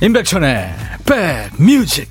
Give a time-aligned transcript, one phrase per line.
[0.00, 0.74] 임백천의
[1.58, 2.08] 백뮤직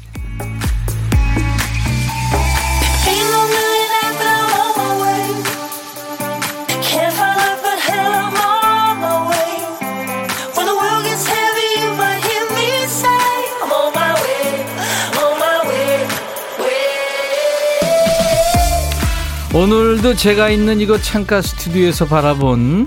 [19.54, 22.86] 오늘도 제가 있는 이곳 창가 스튜디오에서 바라본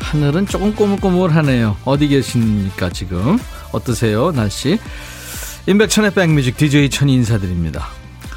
[0.00, 1.76] 하늘은 조금 꼬물꼬물하네요.
[1.84, 3.38] 어디 계십니까 지금?
[3.72, 4.78] 어떠세요 날씨?
[5.66, 7.88] 임백천의 백뮤직 DJ 천이 인사드립니다.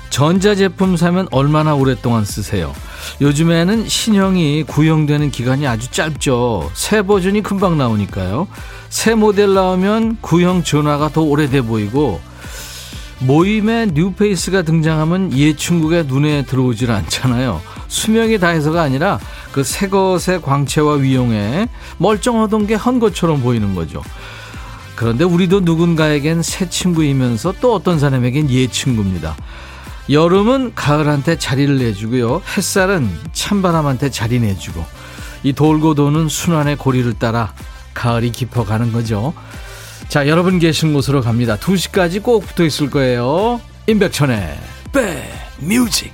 [0.10, 2.74] 전자제품 사면 얼마나 오랫동안 쓰세요?
[3.22, 6.70] 요즘에는 신형이 구형되는 기간이 아주 짧죠.
[6.76, 8.48] 새 버전이 금방 나오니까요.
[8.90, 12.22] 새 모델 나오면 구형 전화가 더 오래돼 보이고
[13.20, 17.62] 모임에 뉴페이스가 등장하면 옛 친구가 눈에 들어오질 않잖아요.
[17.88, 19.20] 수명이 다해서가 아니라
[19.52, 24.04] 그 새 것의 광채와 위용에 멀쩡하던 게한 것처럼 보이는 거죠.
[24.96, 29.36] 그런데 우리도 누군가에겐 새 친구이면서 또 어떤 사람에겐 옛 친구입니다.
[30.10, 32.42] 여름은 가을한테 자리를 내주고요.
[32.58, 34.86] 햇살은 찬바람한테 자리 내주고
[35.44, 37.54] 이 돌고 도는 순환의 고리를 따라
[37.94, 39.34] 가을이 깊어가는 거죠.
[40.10, 41.58] 자, 여러분 계신 곳으로 갑니다.
[41.58, 43.62] 2시까지 꼭 붙어 있을 거예요.
[43.88, 44.60] 임백천의
[45.60, 46.12] 백뮤직.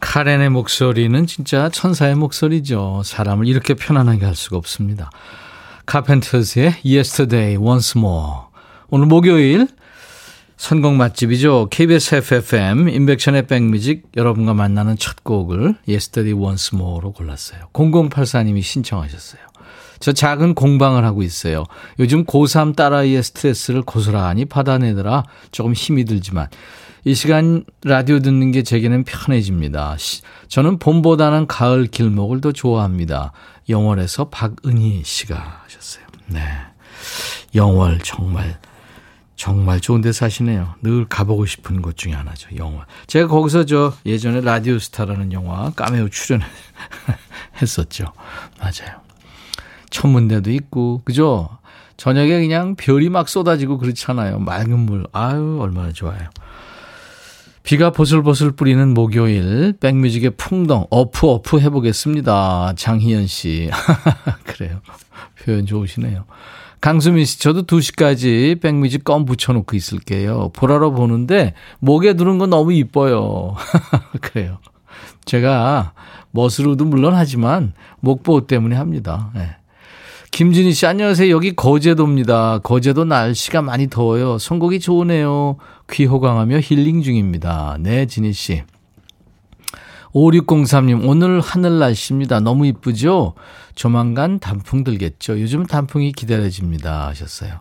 [0.00, 3.02] 카렌의 목소리는 진짜 천사의 목소리죠.
[3.04, 5.10] 사람을 이렇게 편안하게 할 수가 없습니다.
[5.86, 8.42] 카펜터스의 Yesterday Once More.
[8.88, 9.68] 오늘 목요일
[10.56, 11.68] 선곡 맛집이죠.
[11.70, 17.68] KBS FFM 인백션의 백뮤직 여러분과 만나는 첫 곡을 Yesterday Once More로 골랐어요.
[17.72, 19.42] 0084님이 신청하셨어요.
[19.98, 21.64] 저 작은 공방을 하고 있어요.
[21.98, 26.48] 요즘 고3 딸아이의 스트레스를 고스란히 받아내느라 조금 힘이 들지만
[27.04, 29.96] 이 시간 라디오 듣는 게 제게는 편해집니다.
[30.46, 33.32] 저는 봄보다는 가을 길목을 더 좋아합니다.
[33.68, 36.04] 영월에서 박은희 씨가 하셨어요.
[36.26, 36.40] 네.
[37.54, 38.58] 영월 정말
[39.36, 40.74] 정말 좋은 데 사시네요.
[40.82, 42.54] 늘 가보고 싶은 곳 중에 하나죠.
[42.56, 42.84] 영월.
[43.08, 48.12] 제가 거기서 저 예전에 라디오 스타라는 영화 까메오 출연했었죠.
[48.60, 49.00] 맞아요.
[49.90, 51.48] 천문대도 있고, 그죠?
[51.96, 54.38] 저녁에 그냥 별이 막 쏟아지고 그렇잖아요.
[54.38, 55.06] 맑은 물.
[55.12, 56.28] 아유, 얼마나 좋아요.
[57.62, 62.74] 비가 보슬보슬 뿌리는 목요일, 백뮤직의 풍덩, 어프, 어프 해보겠습니다.
[62.76, 63.70] 장희연 씨.
[64.44, 64.80] 그래요.
[65.40, 66.24] 표현 좋으시네요.
[66.80, 70.50] 강수민 씨, 저도 2시까지 백뮤직 껌 붙여놓고 있을게요.
[70.52, 73.54] 보라로 보는데, 목에 두는 건 너무 이뻐요.
[74.20, 74.58] 그래요.
[75.24, 75.92] 제가
[76.32, 79.30] 멋으로도 물론 하지만, 목보호 때문에 합니다.
[79.34, 79.56] 네.
[80.32, 81.30] 김진희 씨, 안녕하세요.
[81.30, 82.60] 여기 거제도입니다.
[82.60, 84.38] 거제도 날씨가 많이 더워요.
[84.38, 85.58] 선곡이 좋으네요.
[85.92, 87.76] 귀 호강하며 힐링 중입니다.
[87.78, 88.62] 네, 진희 씨.
[90.14, 92.40] 5603님, 오늘 하늘 날씨입니다.
[92.40, 93.34] 너무 이쁘죠?
[93.74, 95.40] 조만간 단풍 들겠죠?
[95.40, 97.08] 요즘 단풍이 기다려집니다.
[97.08, 97.58] 하셨어요.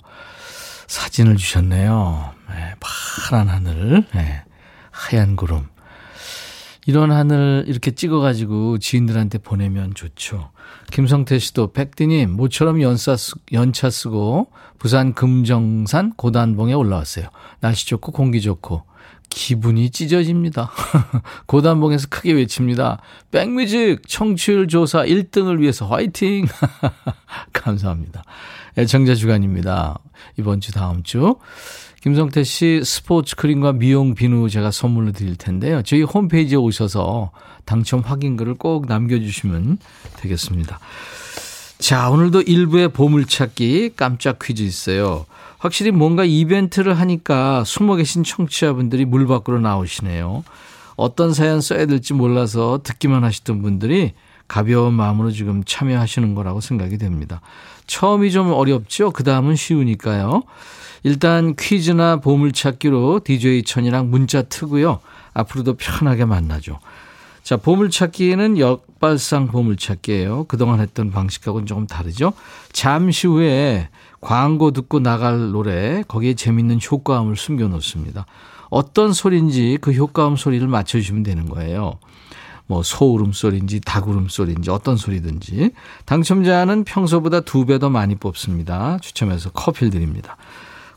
[0.87, 2.31] 사진을 주셨네요.
[2.49, 4.43] 네, 파란 하늘, 네,
[4.91, 5.67] 하얀 구름.
[6.85, 10.51] 이런 하늘 이렇게 찍어가지고 지인들한테 보내면 좋죠.
[10.91, 14.47] 김성태 씨도 백디님 모처럼 연차, 쓰, 연차 쓰고
[14.77, 17.27] 부산 금정산 고단봉에 올라왔어요.
[17.61, 18.83] 날씨 좋고 공기 좋고
[19.29, 20.69] 기분이 찢어집니다.
[21.47, 23.01] 고단봉에서 크게 외칩니다.
[23.31, 26.45] 백뮤직 청취율 조사 1등을 위해서 화이팅!
[27.53, 28.23] 감사합니다.
[28.77, 29.97] 애청자 주간입니다.
[30.37, 31.37] 이번 주 다음 주.
[32.01, 35.81] 김성태 씨 스포츠 크림과 미용 비누 제가 선물로 드릴 텐데요.
[35.83, 37.31] 저희 홈페이지에 오셔서
[37.65, 39.77] 당첨 확인글을 꼭 남겨주시면
[40.17, 40.79] 되겠습니다.
[41.79, 45.25] 자, 오늘도 일부의 보물찾기 깜짝 퀴즈 있어요.
[45.57, 50.43] 확실히 뭔가 이벤트를 하니까 숨어 계신 청취자분들이 물 밖으로 나오시네요.
[50.95, 54.13] 어떤 사연 써야 될지 몰라서 듣기만 하시던 분들이
[54.47, 57.41] 가벼운 마음으로 지금 참여하시는 거라고 생각이 됩니다.
[57.87, 59.11] 처음이 좀 어렵죠?
[59.11, 60.43] 그 다음은 쉬우니까요.
[61.03, 64.99] 일단 퀴즈나 보물찾기로 DJ 천이랑 문자 트고요.
[65.33, 66.79] 앞으로도 편하게 만나죠.
[67.43, 70.45] 자, 보물찾기는 역발상 보물찾기예요.
[70.45, 72.33] 그동안 했던 방식하고는 조금 다르죠.
[72.71, 73.89] 잠시 후에
[74.21, 78.25] 광고 듣고 나갈 노래 거기에 재밌는 효과음을 숨겨 놓습니다.
[78.69, 81.95] 어떤 소리인지 그 효과음 소리를 맞춰 주시면 되는 거예요.
[82.67, 85.71] 뭐 소울음 소리인지 닭울음 소리인지 어떤 소리든지
[86.05, 88.99] 당첨자는 평소보다 두 배 더 많이 뽑습니다.
[89.01, 90.37] 추첨해서 커피를 드립니다.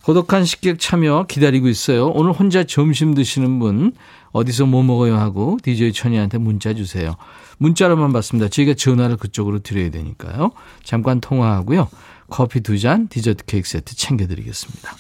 [0.05, 2.09] 고독한 식객 참여 기다리고 있어요.
[2.09, 3.93] 오늘 혼자 점심 드시는 분
[4.33, 7.17] 어디서 뭐 먹어요 하고 DJ 천이한테 문자 주세요.
[7.57, 8.49] 문자로만 받습니다.
[8.49, 10.51] 저희가 전화를 그쪽으로 드려야 되니까요.
[10.83, 11.89] 잠깐 통화하고요.
[12.29, 14.95] 커피 두 잔, 디저트 케이크 세트 챙겨드리겠습니다.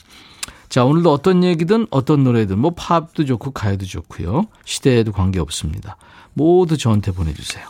[0.70, 4.44] 자, 오늘도 어떤 얘기든 어떤 노래든 뭐 팝도 좋고 가요도 좋고요.
[4.64, 5.98] 시대에도 관계없습니다.
[6.32, 7.66] 모두 저한테 보내주세요.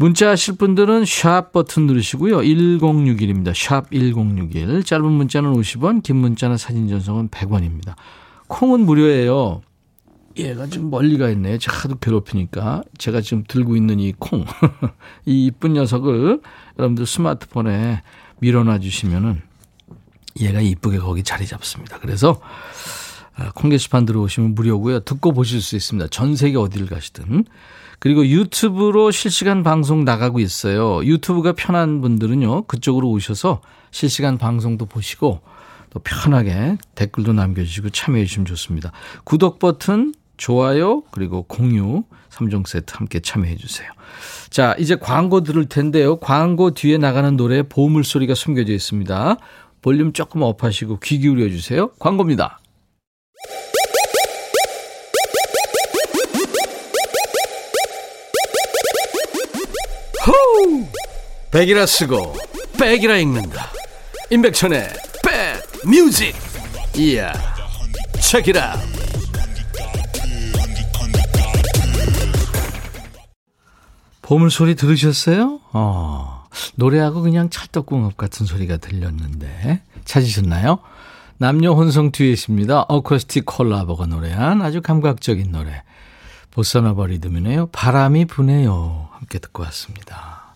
[0.00, 2.38] 문자 하실 분들은 샵 버튼 누르시고요.
[2.38, 3.52] 1061입니다.
[3.54, 4.82] 샵 1061.
[4.82, 7.96] 짧은 문자는 50원, 긴 문자는 사진 전송은 100원입니다.
[8.48, 9.60] 콩은 무료예요.
[10.38, 11.58] 얘가 좀 멀리 가 있네.
[11.66, 12.82] 하도 괴롭히니까.
[12.96, 14.46] 제가 지금 들고 있는 이 콩.
[15.26, 16.40] 이 이쁜 녀석을
[16.78, 18.00] 여러분들 스마트폰에
[18.38, 19.42] 밀어놔 주시면은
[20.40, 21.98] 얘가 이쁘게 거기 자리 잡습니다.
[21.98, 22.40] 그래서
[23.34, 25.00] 아, 콩 게시판 들어오시면 무료고요.
[25.00, 26.08] 듣고 보실 수 있습니다.
[26.08, 27.44] 전 세계 어디를 가시든.
[28.00, 31.04] 그리고 유튜브로 실시간 방송 나가고 있어요.
[31.04, 32.62] 유튜브가 편한 분들은요.
[32.62, 33.60] 그쪽으로 오셔서
[33.90, 35.40] 실시간 방송도 보시고
[35.90, 38.92] 또 편하게 댓글도 남겨주시고 참여해 주시면 좋습니다.
[39.24, 43.90] 구독 버튼, 좋아요, 그리고 공유 3종 세트 함께 참여해 주세요.
[44.48, 46.18] 자, 이제 광고 들을 텐데요.
[46.18, 49.36] 광고 뒤에 나가는 노래 보물 소리가 숨겨져 있습니다.
[49.82, 51.90] 볼륨 조금 업하시고 귀 기울여 주세요.
[51.98, 52.60] 광고입니다.
[60.26, 60.86] 호우!
[61.50, 62.34] 백이라 쓰고
[62.78, 63.68] 백이라 읽는다.
[64.30, 64.88] 임백천의
[65.24, 66.34] 백 뮤직.
[66.96, 67.32] 이야.
[68.20, 68.76] 책이라.
[74.22, 75.60] 보물 소리 들으셨어요?
[75.72, 76.44] 어.
[76.76, 80.78] 노래하고 그냥 찰떡궁합 같은 소리가 들렸는데 찾으셨나요?
[81.38, 82.82] 남녀 혼성 듀엣입니다.
[82.82, 85.82] 어쿠스틱 콜라보가 노래한 아주 감각적인 노래.
[86.52, 87.66] 보사노바 리듬이네요.
[87.72, 89.09] 바람이 부네요.
[89.20, 90.54] 함께 듣고 왔습니다.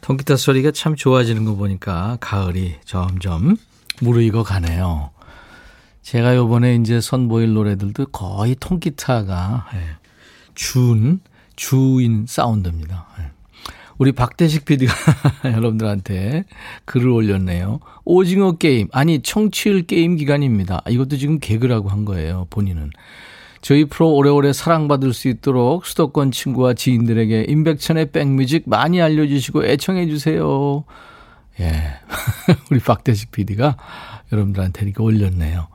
[0.00, 3.56] 통기타 소리가 참 좋아지는 거 보니까 가을이 점점
[4.00, 5.10] 무르익어 가네요.
[6.00, 9.96] 제가 요번에 이제 선보일 노래들도 거의 통기타가 예,
[10.54, 11.20] 준,
[11.54, 13.06] 주인 사운드입니다.
[13.20, 13.30] 예.
[13.98, 14.92] 우리 박대식 PD가
[15.44, 16.44] 여러분들한테
[16.86, 17.78] 글을 올렸네요.
[18.04, 20.82] 오징어 게임, 아니, 청취율 게임 기간입니다.
[20.88, 22.90] 이것도 지금 개그라고 한 거예요, 본인은.
[23.62, 30.84] 저희 프로 오래오래 사랑받을 수 있도록 수도권 친구와 지인들에게 임백천의 백뮤직 많이 알려주시고 애청해 주세요.
[31.60, 31.94] 예.
[32.70, 33.76] 우리 박대식 PD가
[34.32, 35.68] 여러분들한테 이렇게 올렸네요.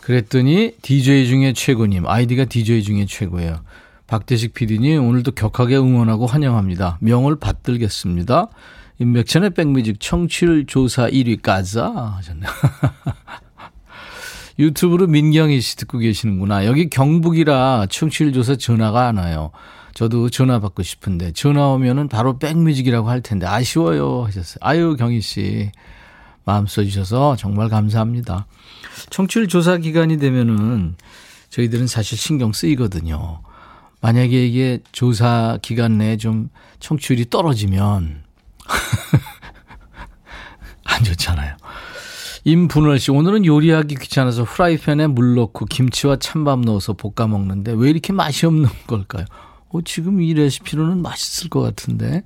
[0.00, 3.60] 그랬더니 DJ 중에 최고님, 아이디가 DJ 중에 최고예요.
[4.06, 6.98] 박대식 PD님 오늘도 격하게 응원하고 환영합니다.
[7.00, 8.48] 명을 받들겠습니다.
[9.00, 11.80] 임백천의 백뮤직 청취율 조사 1위까지
[12.14, 12.48] 하셨네요.
[14.58, 16.66] 유튜브로 민경희 씨 듣고 계시는구나.
[16.66, 19.52] 여기 경북이라 청취율 조사 전화가 안 와요.
[19.94, 24.58] 저도 전화 받고 싶은데 전화 오면은 바로 백뮤직이라고 할 텐데 아쉬워요 하셨어요.
[24.60, 25.70] 아유 경희 씨
[26.44, 28.46] 마음 써주셔서 정말 감사합니다.
[29.10, 30.96] 청취율 조사 기간이 되면은
[31.50, 33.42] 저희들은 사실 신경 쓰이거든요.
[34.00, 36.50] 만약에 이게 조사 기간 내에 좀
[36.80, 38.22] 청취율이 떨어지면
[40.84, 41.56] 안 좋잖아요.
[42.48, 48.14] 임분월 씨, 오늘은 요리하기 귀찮아서 프라이팬에 물 넣고 김치와 찬밥 넣어서 볶아 먹는데 왜 이렇게
[48.14, 49.26] 맛이 없는 걸까요?
[49.68, 52.22] 어, 지금 이 레시피로는 맛있을 것 같은데.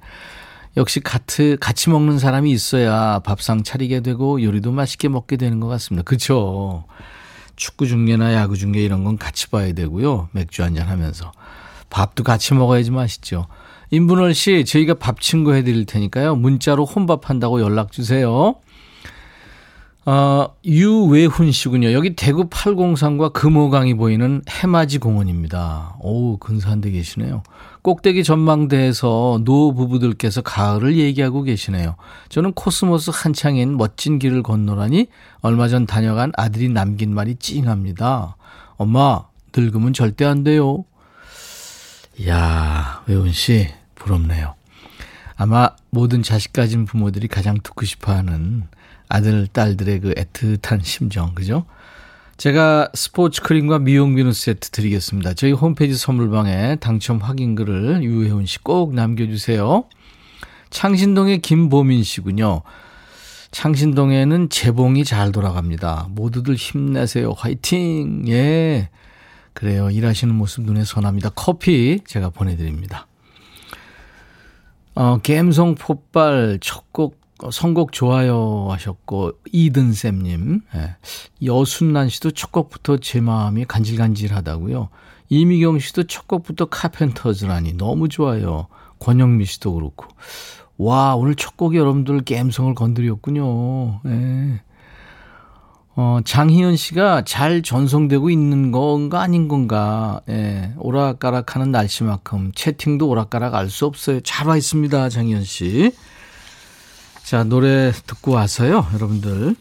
[0.77, 6.05] 역시 같이, 같이 먹는 사람이 있어야 밥상 차리게 되고 요리도 맛있게 먹게 되는 것 같습니다.
[6.05, 6.85] 그쵸?
[7.57, 10.29] 축구 중계나 야구 중계 이런 건 같이 봐야 되고요.
[10.31, 11.33] 맥주 한잔 하면서.
[11.91, 13.49] 밥도 같이 먹어야지 맛있죠.
[13.91, 16.37] 임분월 씨, 저희가 밥 친구 해드릴 테니까요.
[16.37, 18.55] 문자로 혼밥한다고 연락 주세요.
[20.05, 21.93] 어, 유외훈 씨군요.
[21.93, 25.97] 여기 대구 803과 금호강이 보이는 해맞이 공원입니다.
[26.01, 27.44] 오, 근사한 데 계시네요.
[27.82, 31.94] 꼭대기 전망대에서 노 부부들께서 가을을 얘기하고 계시네요.
[32.31, 35.06] 저는 코스모스 한창인 멋진 길을 걷노라니
[35.41, 38.37] 얼마 전 다녀간 아들이 남긴 말이 찡합니다.
[38.77, 39.25] 엄마,
[39.56, 40.85] 늙으면 절대 안 돼요.
[42.19, 44.55] 이야, 혜훈 씨, 부럽네요.
[45.37, 48.65] 아마 모든 자식 가진 부모들이 가장 듣고 싶어 하는
[49.13, 51.67] 아들, 딸들의 그 애틋한 심정, 그죠?
[52.39, 55.35] 제가 스포츠 크림과 미용 비누 세트 드리겠습니다.
[55.35, 59.85] 저희 홈페이지 선물방에 당첨 확인글을 유혜훈 씨 꼭 남겨주세요.
[60.71, 62.63] 창신동의 김보민 씨군요.
[63.51, 66.09] 창신동에는 재봉이 잘 돌아갑니다.
[66.13, 67.33] 모두들 힘내세요.
[67.37, 68.25] 화이팅!
[68.29, 68.89] 예.
[69.53, 69.91] 그래요.
[69.91, 71.29] 일하시는 모습 눈에 선합니다.
[71.35, 73.07] 커피 제가 보내드립니다.
[74.95, 80.96] 어, 갬성 폭발 첫 곡 선곡 좋아요 하셨고 이든쌤님 예.
[81.44, 84.89] 여순난 씨도 첫 곡부터 제 마음이 간질간질하다고요.
[85.29, 88.67] 이미경 씨도 첫 곡부터 카펜터즈라니 너무 좋아요.
[89.01, 90.06] 권영미 씨도 그렇고
[90.79, 94.01] 와 오늘 첫 곡이 여러분들 갬성을 건드렸군요.
[94.06, 94.61] 예.
[95.94, 100.22] 어, 장희연 씨가 잘 전송되고 있는 건가 아닌 건가.
[100.29, 104.20] 예, 오락가락 하는 날씨만큼 채팅도 오락가락 알 수 없어요.
[104.20, 105.93] 잘 와 있습니다, 장희연 씨.
[107.24, 108.86] 자, 노래 듣고 와서요.
[108.94, 109.56] 여러분들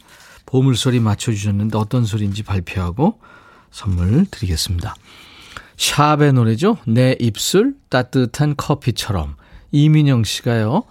[0.45, 3.19] 보물소리 맞춰주셨는데 어떤 소리인지 발표하고
[3.71, 4.95] 선물 드리겠습니다.
[5.77, 6.77] 샵의 노래죠.
[6.85, 9.35] 내 입술 따뜻한 커피처럼
[9.71, 10.83] 이민영 씨가요.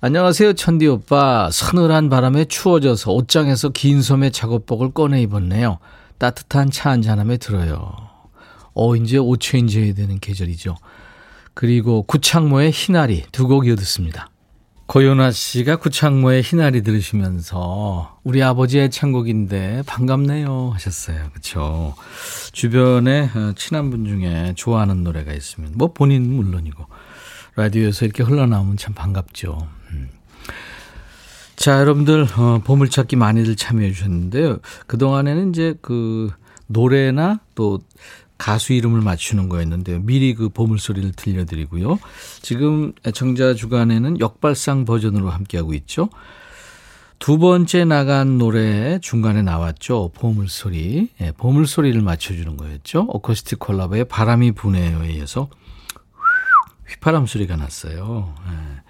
[0.00, 1.50] 안녕하세요, 천디 오빠.
[1.50, 5.78] 서늘한 바람에 추워져서 옷장에서 긴 소매 작업복을 꺼내 입었네요.
[6.18, 7.92] 따뜻한 차 한잔함에 들어요.
[8.74, 10.76] 어, 이제 옷 체인지 해야 되는 계절이죠.
[11.54, 14.28] 그리고 구창모의 희나리 두 곡 이어듣습니다.
[14.86, 21.30] 고연아 씨가 구창모의 희나리 들으시면서 우리 아버지의 창곡인데 반갑네요 하셨어요.
[21.30, 21.94] 그렇죠.
[22.52, 26.84] 주변에 어, 친한 분 중에 좋아하는 노래가 있으면 뭐 본인 물론이고
[27.56, 29.66] 라디오에서 이렇게 흘러나오면 참 반갑죠.
[29.92, 30.10] 음.
[31.56, 34.58] 자, 여러분들 어, 보물찾기 많이들 참여해 주셨는데요.
[34.86, 36.30] 그동안에는 이제 그
[36.66, 37.80] 노래나 또
[38.38, 40.00] 가수 이름을 맞추는 거였는데요.
[40.00, 41.98] 미리 그 보물소리를 들려드리고요.
[42.42, 46.08] 지금 애청자 주간에는 역발상 버전으로 함께하고 있죠.
[47.18, 50.10] 두 번째 나간 노래 중간에 나왔죠.
[50.14, 51.08] 보물소리.
[51.20, 53.06] 예, 보물소리를 맞춰주는 거였죠.
[53.08, 55.48] 어쿠스틱 콜라보의 바람이 부네요에 의해서
[56.88, 58.34] 휘파람 소리가 났어요.
[58.48, 58.82] 예.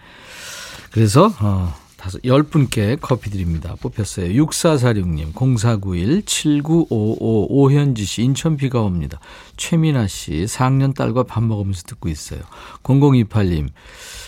[0.91, 1.75] 그래서 어,
[2.05, 3.77] 다섯, 열 분께 커피 드립니다.
[3.81, 4.27] 뽑혔어요.
[4.27, 9.19] 6446님, 0491, 7955, 오현지 씨, 인천 비가 옵니다.
[9.57, 12.41] 최민아 씨, 4학년 딸과 밥 먹으면서 듣고 있어요.
[12.83, 13.71] 0028님,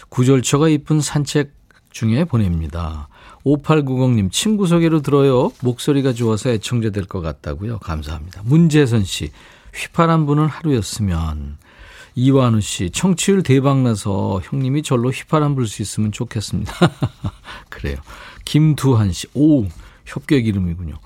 [0.09, 1.52] 구절초가 이쁜 산책
[1.90, 3.09] 중에 보냅니다.
[3.45, 5.52] 5890님, 친구 소개로 들어요.
[5.61, 7.80] 목소리가 좋아서 애청자 될 것 같다고요.
[7.80, 8.40] 감사합니다.
[8.47, 9.33] 문재선 씨,
[9.75, 11.59] 휘파람 부는 하루였으면.
[12.18, 16.73] 이완우 씨, 청취율 대박 나서 형님이 절로 휘파람 불 수 있으면 좋겠습니다.
[17.68, 17.99] 그래요.
[18.46, 19.66] 김두한 씨, 오,
[20.06, 20.99] 협격 이름이군요.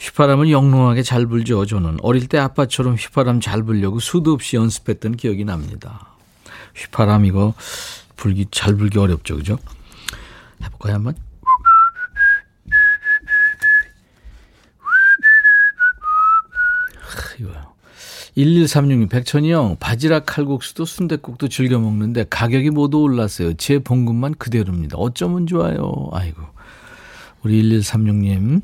[0.00, 1.98] 휘파람을 영롱하게 잘 불죠, 저는.
[2.02, 6.08] 어릴 때 아빠처럼 휘파람 잘 불려고 수도 없이 연습했던 기억이 납니다.
[6.74, 7.54] 휘파람 이거
[8.16, 9.56] 불기, 잘 불기 어렵죠, 그죠?
[10.60, 11.14] 해볼까요, 한번?
[18.38, 23.54] 1136님, 백천이 형, 바지락 칼국수도 순대국도 즐겨 먹는데 가격이 모두 올랐어요.
[23.54, 24.96] 제 봉급만 그대로입니다.
[24.96, 26.08] 어쩌면 좋아요.
[26.12, 26.42] 아이고.
[27.42, 28.62] 우리 1136님,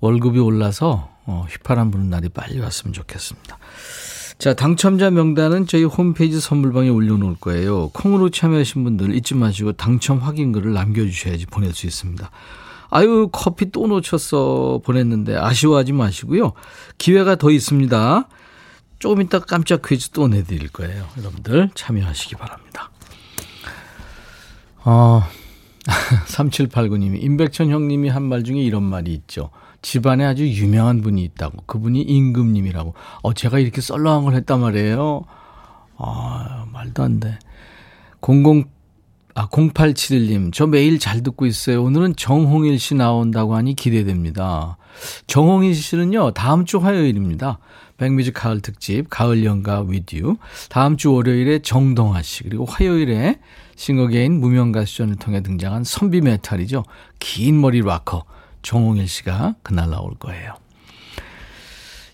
[0.00, 3.58] 월급이 올라서 어, 휘파람 부는 날이 빨리 왔으면 좋겠습니다.
[4.38, 7.90] 자, 당첨자 명단은 저희 홈페이지 선물방에 올려놓을 거예요.
[7.90, 12.30] 콩으로 참여하신 분들 잊지 마시고 당첨 확인글을 남겨주셔야지 보낼 수 있습니다.
[12.90, 14.80] 아유, 커피 또 놓쳤어.
[14.84, 16.52] 보냈는데 아쉬워하지 마시고요.
[16.98, 18.28] 기회가 더 있습니다.
[19.02, 21.04] 조금 이따 깜짝 퀴즈 또 내드릴 거예요.
[21.18, 22.92] 여러분들 참여하시기 바랍니다.
[24.84, 25.22] 어,
[26.28, 29.50] 3789님이, 임백천 형님이 한 말 중에 이런 말이 있죠.
[29.82, 31.64] 집안에 아주 유명한 분이 있다고.
[31.66, 32.94] 그분이 임금님이라고.
[33.24, 35.24] 어, 제가 이렇게 썰렁한 걸 했단 말이에요.
[35.98, 37.40] 아, 말도 안 돼.
[38.20, 38.62] 00,
[39.34, 41.82] 아, 0871님, 저 매일 잘 듣고 있어요.
[41.82, 44.76] 오늘은 정홍일 씨 나온다고 하니 기대됩니다.
[45.26, 47.58] 정홍일 씨는요, 다음 주 화요일입니다.
[47.96, 50.36] 백뮤직 가을 특집 가을 연가 with you
[50.68, 53.38] 다음 주 월요일에 정동아 씨 그리고 화요일에
[53.76, 56.84] 싱어게인 무명 가수전을 통해 등장한 선비 메탈이죠.
[57.18, 58.24] 긴 머리 락커
[58.62, 60.54] 정홍일 씨가 그날 나올 거예요.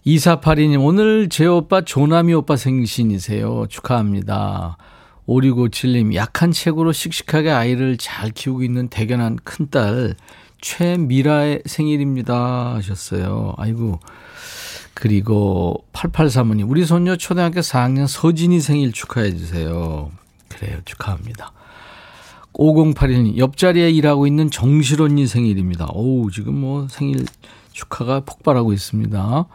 [0.07, 3.67] 2482님 오늘 제 오빠 조남이 오빠 생신이세요.
[3.69, 4.79] 축하합니다.
[5.27, 10.15] 5657님 약한 체구로 씩씩하게 아이를 잘 키우고 있는 대견한 큰딸
[10.61, 13.55] 최미라의 생일입니다 하셨어요.
[13.59, 14.01] 아이고
[15.01, 20.11] 그리고 8835님, 우리 손녀 초등학교 4학년 서진이 생일 축하해 주세요.
[20.49, 21.53] 그래요, 축하합니다.
[22.55, 25.87] 5081님, 옆자리에 일하고 있는 정실 언니 생일입니다.
[25.93, 27.27] 오 지금 뭐 생일
[27.71, 29.47] 축하가 폭발하고 있습니다.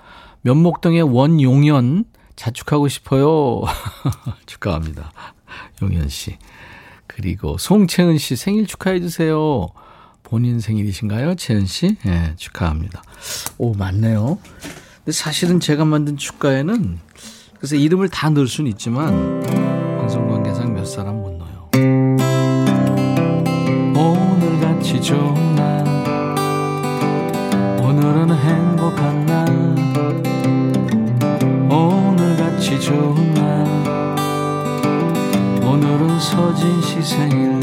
[0.43, 2.05] 면목동의 원용연
[2.37, 3.63] 자축하고 싶어요.
[4.45, 5.11] 축하합니다.
[5.81, 6.37] 용연 씨.
[7.05, 9.67] 그리고 송채은 씨 생일 축하해 주세요.
[10.23, 11.35] 본인 생일이신가요?
[11.35, 11.97] 채은 씨?
[12.05, 13.03] 예, 네, 축하합니다.
[13.57, 14.39] 오, 맞네요.
[15.03, 16.97] 근데 사실은 제가 만든 축가에는
[17.57, 19.41] 그래서 이름을 다 넣을 수는 있지만
[19.97, 21.69] 방송 관계상 몇 사람 못 넣어요.
[23.97, 25.83] 오늘 같이 좋은 날
[27.83, 29.49] 오늘은 행복한 날
[31.69, 33.43] 오늘 같이 좋은 날
[35.65, 37.61] 오늘은 서진 시 생일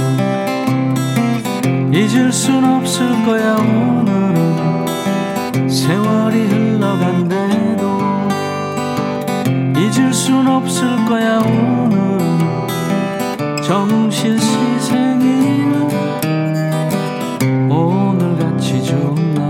[1.95, 4.30] 잊을 순 없을 거야 오늘은
[5.71, 8.01] 세월이 흘러간대도
[9.79, 12.19] 잊을 순 없을 거야 오늘
[13.63, 15.71] 정실 시 생일
[17.69, 19.43] 오늘같이 좋은 날.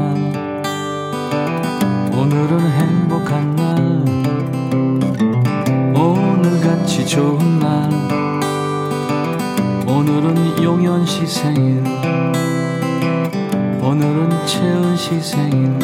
[2.12, 3.76] 오늘은 행복한 날.
[5.94, 7.90] 오늘같이 좋은 날.
[9.86, 11.82] 오늘은 용연 씨 생일
[13.90, 15.78] 오늘은 채은 씨 생일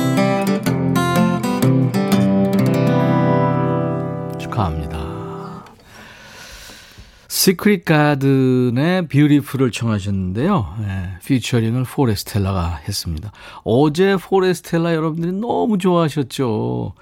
[7.27, 10.77] 시크릿 가든의 Beautiful을 청하셨는데요.
[10.81, 13.33] 네, 피처링을 포레스텔라가 했습니다.
[13.65, 16.95] 어제 포레스텔라 여러분들이 너무 좋아하셨죠.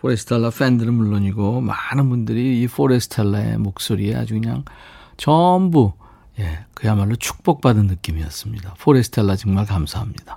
[0.00, 4.64] 포레스텔라 팬들은 물론이고 많은 분들이 이 포레스텔라의 목소리에 아주 그냥
[5.16, 5.92] 전부
[6.40, 8.74] 예, 그야말로 축복받은 느낌이었습니다.
[8.80, 10.36] 포레스텔라 정말 감사합니다.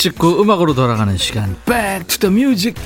[0.00, 1.54] 찍고 음악으로 돌아가는 시간.
[1.66, 2.80] Back to the Music.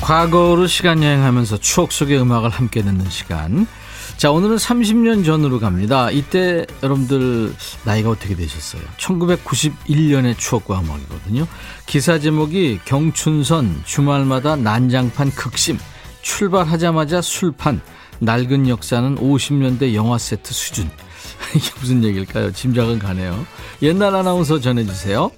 [0.00, 3.66] 과거로 시간 여행하면서 추억 속의 음악을 함께 듣는 시간
[4.16, 6.10] 자, 오늘은 30년 전으로 갑니다.
[6.10, 7.52] 이때 여러분들
[7.84, 8.80] 나이가 어떻게 되셨어요?
[8.96, 11.46] 1991년의 추억과 음악이거든요.
[11.84, 15.78] 기사 제목이 경춘선 주말마다 난장판 극심
[16.22, 17.82] 출발하자마자 술판
[18.20, 20.88] 낡은 역사는 50년대 영화 세트 수준.
[21.54, 22.52] 이게 무슨 얘기일까요?
[22.52, 23.44] 짐작은 가네요.
[23.82, 25.30] 옛날 아나운서 전해주세요.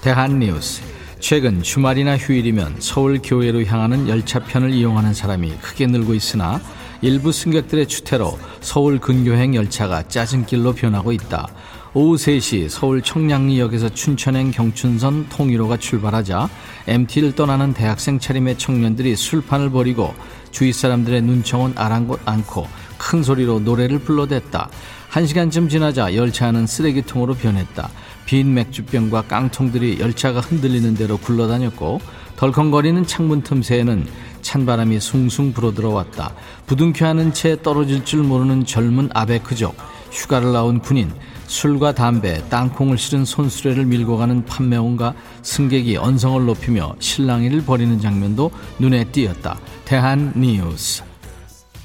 [0.00, 0.82] 대한뉴스.
[1.20, 6.60] 최근 주말이나 휴일이면 서울 교외로 향하는 열차편을 이용하는 사람이 크게 늘고 있으나
[7.02, 11.48] 일부 승객들의 추태로 서울 근교행 열차가 짜증길로 변하고 있다.
[11.94, 16.48] 오후 3시 서울 청량리역에서 춘천행 경춘선 통일호가 출발하자
[16.86, 20.14] MT를 떠나는 대학생 차림의 청년들이 술판을 벌이고
[20.52, 24.70] 주위 사람들의 눈청은 아랑곳 않고 큰 소리로 노래를 불러댔다.
[25.08, 27.90] 한 시간쯤 지나자 열차는 쓰레기통으로 변했다.
[28.24, 32.00] 빈 맥주병과 깡통들이 열차가 흔들리는 대로 굴러다녔고
[32.36, 34.06] 덜컹거리는 창문 틈새에는
[34.42, 36.34] 찬바람이 숭숭 불어들어왔다.
[36.66, 39.74] 부둥켜 하는 채 떨어질 줄 모르는 젊은 아베크족,
[40.10, 41.12] 휴가를 나온 군인,
[41.46, 49.04] 술과 담배, 땅콩을 실은 손수레를 밀고 가는 판매원과 승객이 언성을 높이며 실랑이를 벌이는 장면도 눈에
[49.04, 49.58] 띄었다.
[49.84, 51.02] 대한 뉴스.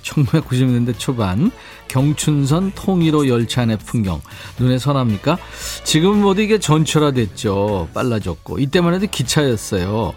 [0.04, 1.52] 1990년대 초반
[1.89, 4.22] 경춘선 통일호 열차 안의 풍경
[4.58, 5.38] 눈에 선합니까?
[5.84, 7.89] 지금 모두 이게 전철화 됐죠.
[7.93, 10.13] 빨라졌고 이때만 해도 기차였어요.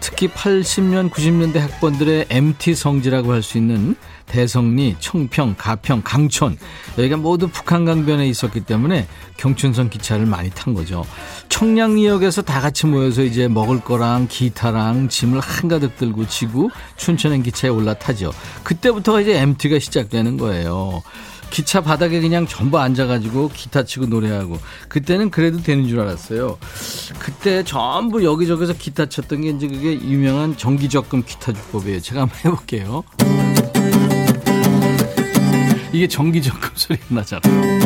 [0.00, 6.58] 특히 80년, 90년대 학번들의 MT 성지라고 할 수 있는 대성리, 청평, 가평, 강촌
[6.98, 9.06] 여기가 모두 북한 강변에 있었기 때문에
[9.38, 11.04] 경춘선 기차를 많이 탄 거죠.
[11.48, 18.32] 청량리역에서 다 같이 모여서 이제 먹을 거랑 기타랑 짐을 한가득 들고 지고 춘천행 기차에 올라타죠.
[18.64, 21.02] 그때부터가 이제 MT가 시작되는 거예요.
[21.50, 24.58] 기차 바닥에 그냥 전부 앉아가지고 기타 치고 노래하고
[24.88, 26.58] 그때는 그래도 되는 줄 알았어요.
[27.18, 32.00] 그때 전부 여기저기서 기타 쳤던 게 이제 그게 유명한 정기적금 기타 주법이에요.
[32.00, 33.04] 제가 한번 해볼게요.
[35.92, 37.78] 이게 정기적금 소리가 나잖아요.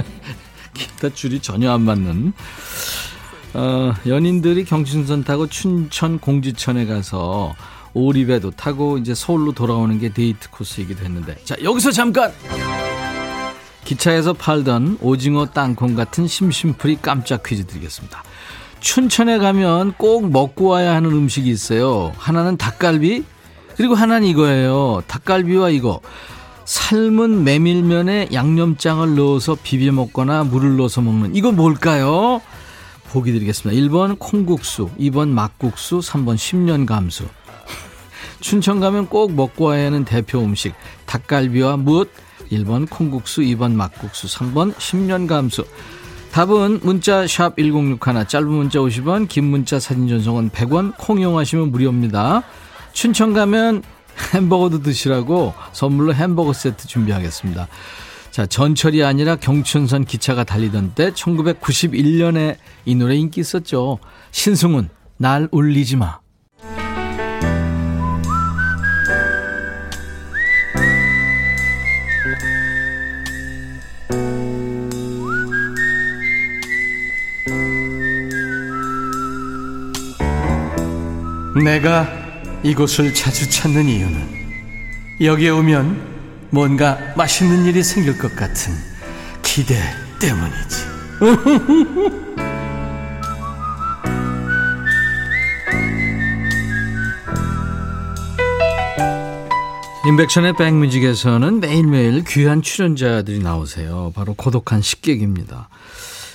[0.72, 2.32] 기타 줄이 전혀 안 맞는.
[3.52, 7.54] 어, 연인들이 경춘선 타고 춘천 공지천에 가서
[7.94, 12.32] 오리배도 타고 이제 서울로 돌아오는 게 데이트 코스이기도 했는데 자 여기서 잠깐
[13.84, 18.22] 기차에서 팔던 오징어 땅콩 같은 심심풀이 깜짝 퀴즈 드리겠습니다.
[18.80, 22.12] 춘천에 가면 꼭 먹고 와야 하는 음식이 있어요.
[22.16, 23.24] 하나는 닭갈비
[23.76, 25.02] 그리고 하나는 이거예요.
[25.06, 26.00] 닭갈비와 이거
[26.64, 32.40] 삶은 메밀면에 양념장을 넣어서 비벼 먹거나 물을 넣어서 먹는 이거 뭘까요?
[33.08, 33.80] 보기 드리겠습니다.
[33.82, 37.24] 1번 콩국수, 2번 막국수, 3번 10년 감수.
[38.40, 40.74] 춘천 가면 꼭 먹고 와야 하는 대표 음식.
[41.06, 42.08] 닭갈비와 무엇?
[42.50, 45.64] 1번 콩국수 2번 막국수 3번 10년 감수.
[46.32, 52.42] 답은 문자 샵 1061 짧은 문자 50원 긴 문자 사진 전송은 100원 콩 이용하시면 무료입니다.
[52.92, 53.82] 춘천 가면
[54.34, 57.68] 햄버거도 드시라고 선물로 햄버거 세트 준비하겠습니다.
[58.30, 63.98] 자 전철이 아니라 경춘선 기차가 달리던 때 1991년에 이 노래 인기 있었죠.
[64.30, 66.20] 신승훈 날 울리지 마
[81.64, 82.08] 내가
[82.62, 84.40] 이곳을 자주 찾는 이유는
[85.20, 88.72] 여기에 오면 뭔가 맛있는 일이 생길 것 같은
[89.42, 89.76] 기대
[90.20, 90.90] 때문이지.
[100.06, 104.12] 인백션의 백뮤직에서는 매일매일 귀한 출연자들이 나오세요.
[104.14, 105.68] 바로 고독한 식객입니다.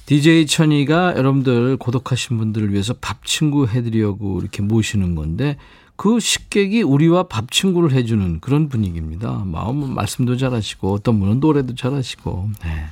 [0.05, 5.57] DJ 천이가 여러분들 고독하신 분들을 위해서 밥 친구 해드리려고 이렇게 모시는 건데
[5.95, 9.43] 그 식객이 우리와 밥 친구를 해주는 그런 분위기입니다.
[9.45, 12.49] 마음은 말씀도 잘하시고 어떤 분은 노래도 잘하시고.
[12.63, 12.85] 네.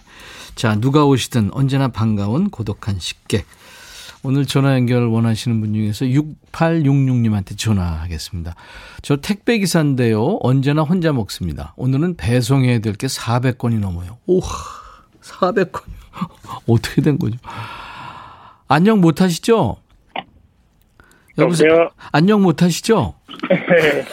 [0.55, 3.45] 자 누가 오시든 언제나 반가운 고독한 식객.
[4.25, 8.55] 오늘 전화 연결 원하시는 분 중에서 6866님한테 전화하겠습니다.
[9.01, 10.37] 저 택배 기사인데요.
[10.41, 11.73] 언제나 혼자 먹습니다.
[11.75, 14.17] 오늘은 배송해야 될 게 400건이 넘어요.
[14.25, 14.47] 우와,
[15.21, 16.02] 400건이요.
[16.67, 17.37] 어떻게 된 거죠?
[18.67, 19.77] 안녕 못 하시죠?
[21.37, 21.89] 여보세요?
[22.11, 23.15] 안녕 못 하시죠?
[23.49, 24.05] 네.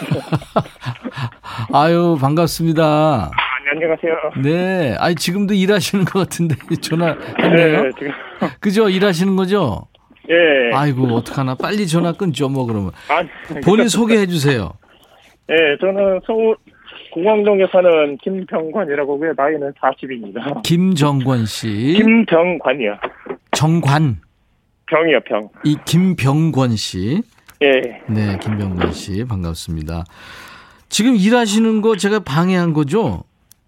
[1.72, 2.82] 아유, 반갑습니다.
[2.82, 3.30] 아,
[3.72, 4.14] 안녕하세요.
[4.42, 4.96] 네.
[4.98, 7.82] 아니, 지금도 일하시는 것 같은데, 전화 했네요.
[7.84, 8.12] 네, 지금.
[8.60, 8.88] 그죠?
[8.88, 9.86] 일하시는 거죠?
[10.30, 10.74] 예.
[10.74, 11.54] 아이고, 어떡하나.
[11.56, 12.92] 빨리 전화 끊죠, 뭐, 그러면.
[13.08, 13.28] 아니,
[13.62, 14.72] 본인 소개해 주세요.
[15.50, 16.56] 예, 저는 서울
[17.12, 19.32] 공항동에 사는 김병관이라고 하고요.
[19.36, 20.62] 나이는 40입니다.
[20.64, 21.94] 김정권 씨.
[21.96, 22.96] 김병관이요.
[23.52, 24.20] 정관.
[24.86, 25.48] 병이요, 병.
[25.64, 27.22] 이 김병권 씨.
[27.62, 28.02] 예.
[28.08, 29.24] 네, 김병권 씨.
[29.24, 30.04] 반갑습니다.
[30.88, 33.22] 지금 일하시는 거 제가 방해한 거죠?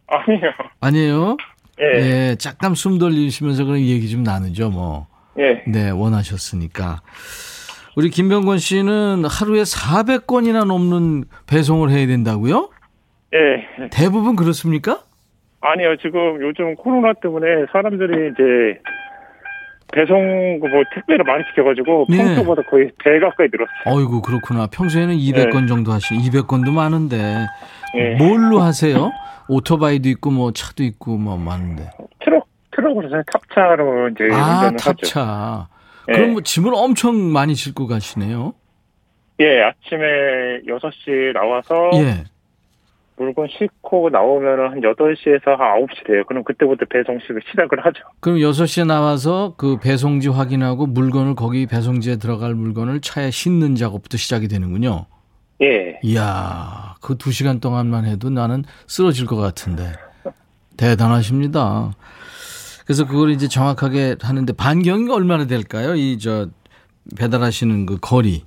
[0.09, 0.41] 아니요.
[0.81, 1.37] 아니에요?
[1.81, 2.01] 예.
[2.01, 5.07] 네, 잠깐 숨 돌리시면서 그런 얘기 좀 나누죠, 뭐.
[5.39, 5.63] 예.
[5.67, 7.01] 네, 원하셨으니까.
[7.95, 12.71] 우리 김병권 씨는 하루에 400건이나 넘는 배송을 해야 된다고요?
[13.35, 13.88] 예.
[13.90, 15.01] 대부분 그렇습니까?
[15.61, 18.81] 아니요, 지금 요즘 코로나 때문에 사람들이 이제
[19.92, 22.16] 배송, 그 뭐, 택배를 많이 시켜가지고 네.
[22.16, 23.95] 평소보다 거의 배 가까이 늘었어요.
[23.95, 24.66] 어이구, 그렇구나.
[24.66, 27.47] 평소에는 200건 정도 하시, 200건도 많은데.
[27.95, 28.14] 예.
[28.16, 29.12] 뭘로 하세요?
[29.49, 31.90] 오토바이도 있고, 뭐, 차도 있고, 뭐, 많은데.
[32.25, 34.85] 트럭, 트럭으로 저는 탑차로 이제 아, 운전을 하죠.
[34.85, 35.68] 탑차.
[36.09, 36.12] 예.
[36.12, 38.55] 그럼 뭐 짐을 엄청 많이 싣고 가시네요?
[39.40, 42.25] 예, 아침에 6시 나와서 예.
[43.16, 46.25] 물건 싣고 나오면 한 8시에서 한 9시 돼요.
[46.27, 48.03] 그럼 그때부터 배송식을 시작을 하죠.
[48.20, 54.48] 그럼 6시에 나와서 그 배송지 확인하고 물건을 거기 배송지에 들어갈 물건을 차에 싣는 작업부터 시작이
[54.48, 55.07] 되는군요.
[55.62, 55.98] 예.
[56.03, 59.92] 이야, 그두 시간 동안만 해도 나는 쓰러질 것 같은데.
[60.77, 61.92] 대단하십니다.
[62.85, 65.94] 그래서 그걸 이제 정확하게 하는데 반경이 얼마나 될까요?
[65.94, 66.48] 이 저
[67.18, 68.42] 배달하시는 그 거리.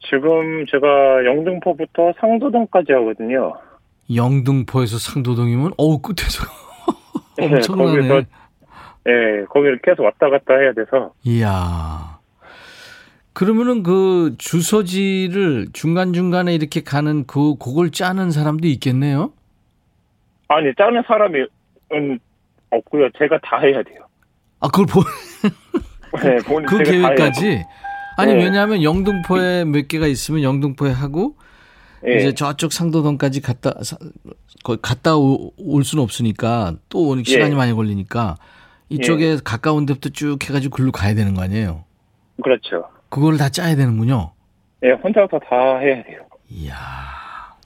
[0.00, 3.54] 지금 제가 영등포부터 상도동까지 하거든요.
[4.14, 6.44] 영등포에서 상도동이면 어우 끝에서
[7.40, 8.08] 엄청나네.
[8.08, 8.22] 거기서
[9.08, 12.18] 예, 거기를 계속 왔다 갔다 해야 돼서 이야.
[13.32, 19.32] 그러면은 그 주소지를 중간 중간에 이렇게 가는 그, 그걸 짜는 사람도 있겠네요?
[20.48, 21.38] 아니 짜는 사람이
[21.94, 22.20] 은
[22.70, 23.10] 없고요.
[23.18, 24.06] 제가 다 해야 돼요.
[24.60, 25.02] 아, 그걸 보,
[26.22, 26.82] 네, 본 그.
[26.82, 27.64] 계획까지?
[28.16, 28.44] 아니, 네.
[28.44, 31.36] 왜냐하면 영등포에 몇 개가 있으면 영등포에 하고,
[32.06, 32.16] 예.
[32.16, 33.72] 이제 저쪽 상도동까지 갔다,
[34.82, 37.56] 갔다 오- 올 수는 없으니까 또 오는 시간이 예.
[37.56, 38.36] 많이 걸리니까
[38.88, 41.84] 이쪽에 가까운 데부터 쭉 해가지고 글로 가야 되는 거 아니에요?
[42.42, 42.84] 그렇죠.
[43.08, 44.32] 그걸 다 짜야 되는군요.
[44.84, 46.20] 예, 혼자서 다 해야 돼요.
[46.50, 46.74] 이야,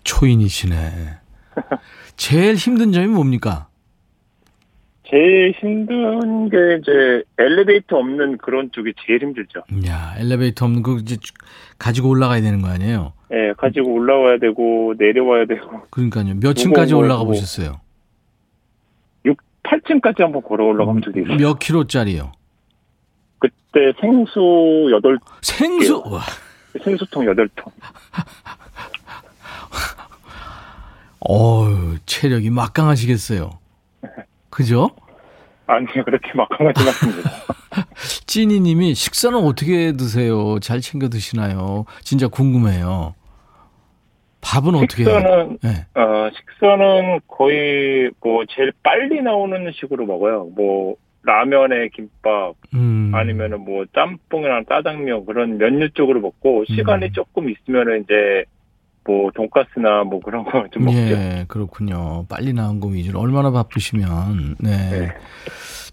[0.05, 0.93] 초인이시네.
[2.17, 3.66] 제일 힘든 점이 뭡니까?
[5.09, 9.63] 제일 힘든 게 이제 엘리베이터 없는 그런 쪽이 제일 힘들죠.
[9.85, 11.35] 이야, 엘리베이터 없는 거 이제 쭉
[11.79, 13.13] 가지고 올라가야 되는 거 아니에요?
[13.33, 16.35] 예, 가지고 올라와야 되고 내려와야 되고 그러니까요.
[16.41, 17.27] 몇 층까지 무거운 올라가 거.
[17.27, 17.81] 보셨어요?
[19.25, 21.37] 6, 8층까지 한번 걸어 올라가면 적이 있어요.
[21.37, 22.33] 몇 킬로짜리요?
[23.39, 26.03] 그때 생수 8, 생수!
[26.07, 26.23] 와,
[26.83, 27.71] 생수통 8통.
[31.29, 33.51] 어유 체력이 막강하시겠어요.
[34.57, 34.89] 그죠?
[35.67, 37.31] 아니요, 그렇게 막강하진 않습니다.
[38.27, 40.59] 찐이님이 식사는 어떻게 드세요?
[40.61, 41.85] 잘 챙겨 드시나요?
[42.01, 43.15] 진짜 궁금해요.
[44.41, 45.05] 밥은 어떻게?
[45.05, 46.01] 식사는, 네.
[46.01, 50.49] 어, 식사는 거의 뭐 제일 빨리 나오는 식으로 먹어요.
[50.57, 53.13] 뭐, 라면에 김밥, 음.
[53.15, 57.13] 아니면은 뭐 짬뽕이나 짜장면 그런 면류 쪽으로 먹고, 시간이 음.
[57.13, 58.45] 조금 있으면은 이제
[59.07, 60.99] 뭐 돈가스나 뭐 그런 거 좀 먹죠.
[60.99, 62.27] 예, 그렇군요.
[62.29, 64.57] 빨리 나온 거 위주로 얼마나 바쁘시면.
[64.59, 64.71] 네.
[64.91, 65.09] 네.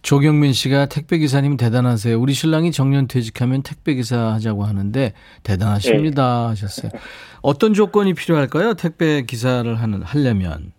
[0.02, 2.20] 조경민 씨가 택배 기사님 대단하세요.
[2.20, 6.92] 우리 신랑이 정년 퇴직하면 택배 기사 하자고 하는데 대단하십니다 하셨어요.
[7.42, 8.74] 어떤 조건이 필요할까요?
[8.74, 10.74] 택배 기사를 하는 하려면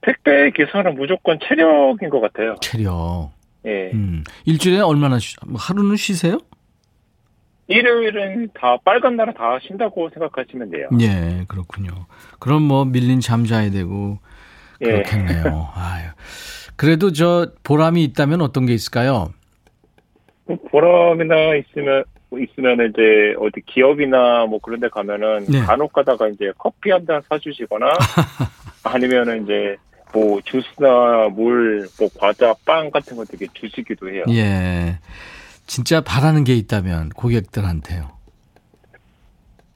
[0.00, 2.54] 택배 기사는 무조건 체력인 것 같아요.
[2.62, 3.32] 체력.
[3.66, 3.90] 예.
[3.92, 4.24] 음.
[4.46, 6.38] 일주일에 얼마나 쉬, 뭐 하루는 쉬세요?
[7.70, 10.88] 일요일은 다 빨간 날은 다 쉰다고 생각하시면 돼요.
[11.00, 12.06] 예, 그렇군요.
[12.40, 14.18] 그럼 뭐 밀린 잠 자야 되고
[14.82, 14.86] 예.
[14.86, 15.68] 그렇겠네요.
[15.74, 16.08] 아유.
[16.76, 19.32] 그래도 저 보람이 있다면 어떤 게 있을까요?
[20.46, 25.60] 뭐 보람이나 있으면 있으면 이제 어디 기업이나 뭐 그런 데 가면은 네.
[25.60, 27.86] 간혹 가다가 이제 커피 한 잔 사주시거나
[28.84, 29.76] 아니면은 이제
[30.12, 34.24] 뭐 주스나 물, 뭐 과자, 빵 같은 거 되게 주시기도 해요.
[34.30, 34.98] 예.
[35.70, 38.10] 진짜 바라는 게 있다면 고객들한테요.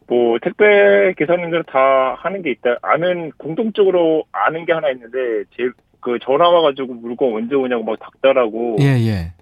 [0.07, 2.77] 뭐 택배 기사님들은 다 하는 게 있다.
[2.83, 5.71] 아는 공통적으로 아는 게 하나 있는데 제
[6.05, 9.33] 그 전화 와가지고 물건 언제 오냐고 막 닥달하고 예, 예.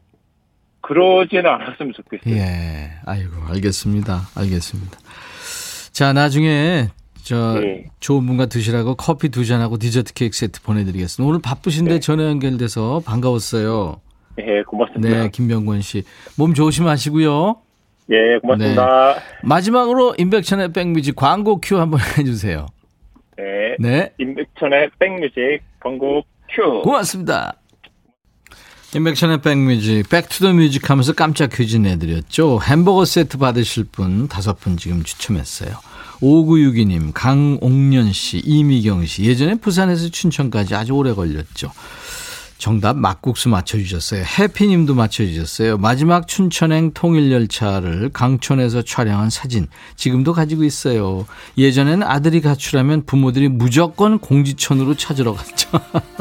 [0.81, 2.35] 그러지는 않았으면 좋겠어요.
[2.35, 2.93] 예.
[3.05, 4.21] 아이고, 알겠습니다.
[4.37, 4.99] 알겠습니다.
[5.91, 6.89] 자, 나중에
[7.25, 7.85] 저 예.
[8.01, 11.29] 좋은 분과 드시라고 커피 두 잔하고 디저트 케이크 세트 보내드리겠습니다.
[11.29, 12.01] 오늘 바쁘신데 네.
[12.01, 14.01] 전화 연결돼서 반가웠어요.
[14.39, 15.23] 예, 고맙습니다.
[15.23, 16.05] 네, 김병권 씨.
[16.37, 17.57] 몸 조심하시고요.
[18.11, 19.17] 예, 고맙습니다.
[19.43, 22.67] 마지막으로 임백천의 백뮤직 광고 큐 한번 해주세요.
[23.39, 23.77] 네.
[23.79, 24.13] 네.
[24.19, 26.83] 임백천의 백뮤직 광고 큐.
[26.83, 27.55] 고맙습니다.
[28.95, 32.61] 임백천의 백뮤직, back to the music 하면서 깜짝 퀴즈 내드렸죠.
[32.63, 35.77] 햄버거 세트 받으실 분 다섯 분 지금 추첨했어요.
[36.21, 39.25] 5962님, 강옥년 씨, 이미경 씨.
[39.25, 41.73] 예전에 부산에서 춘천까지 아주 오래 걸렸죠.
[42.63, 44.23] 정답 막국수 맞춰주셨어요.
[44.23, 45.79] 해피님도 맞춰주셨어요.
[45.79, 51.27] 마지막 춘천행 통일열차를 강촌에서 촬영한 사진 지금도 가지고 있어요.
[51.59, 55.71] 예전에는 아들이 가출하면 부모들이 무조건 공지천으로 찾으러 갔죠.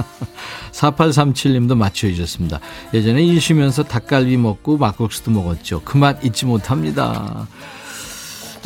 [0.73, 2.59] 4837님도 맞춰주셨습니다.
[2.95, 5.81] 예전에 일 쉬면서 닭갈비 먹고 막국수도 먹었죠.
[5.85, 7.47] 그 맛 잊지 못합니다.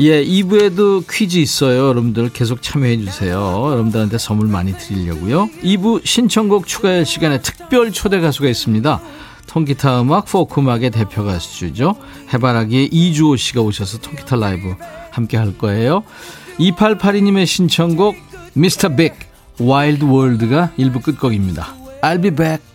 [0.02, 1.88] 예, 2부에도 퀴즈 있어요.
[1.88, 3.38] 여러분들 계속 참여해 주세요.
[3.72, 5.50] 여러분들한테 선물 많이 드리려고요.
[5.64, 9.02] 2부 신청곡 추가열 시간에 특별 초대 가수가 있습니다.
[9.48, 11.96] 통기타 음악, 포크 음악의 대표 가수죠.
[12.34, 14.76] 해바라기의 이주호 씨가 오셔서 통기타 라이브
[15.12, 16.04] 함께 할 거예요.
[16.60, 18.18] 2882님의 신청곡
[18.54, 19.14] 미스터 빅
[19.60, 21.74] Wild World가 1부 끝곡입니다.
[22.02, 22.75] I'll be back.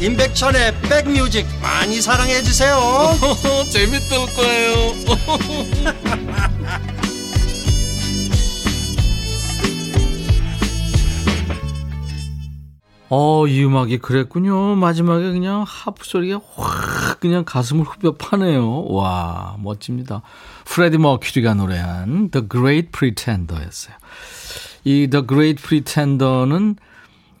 [0.00, 2.76] 임백천의 백뮤직 많이 사랑해 주세요
[3.72, 4.76] 재밌을 거예요
[13.08, 14.74] 어, 이 음악이 그랬군요.
[14.74, 18.86] 마지막에 그냥 하프 소리가 확 그냥 가슴을 후벼 파네요.
[18.86, 20.22] 와, 멋집니다.
[20.64, 23.94] 프레디 머큐리가 노래한 The Great Pretender였어요.
[24.84, 26.76] 이 The Great Pretender는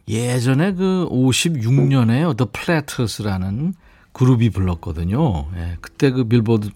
[0.08, 3.74] 예전에 그 56년에 The Platters라는
[4.12, 5.46] 그룹이 불렀거든요.
[5.56, 6.70] 예, 그때 그 빌보드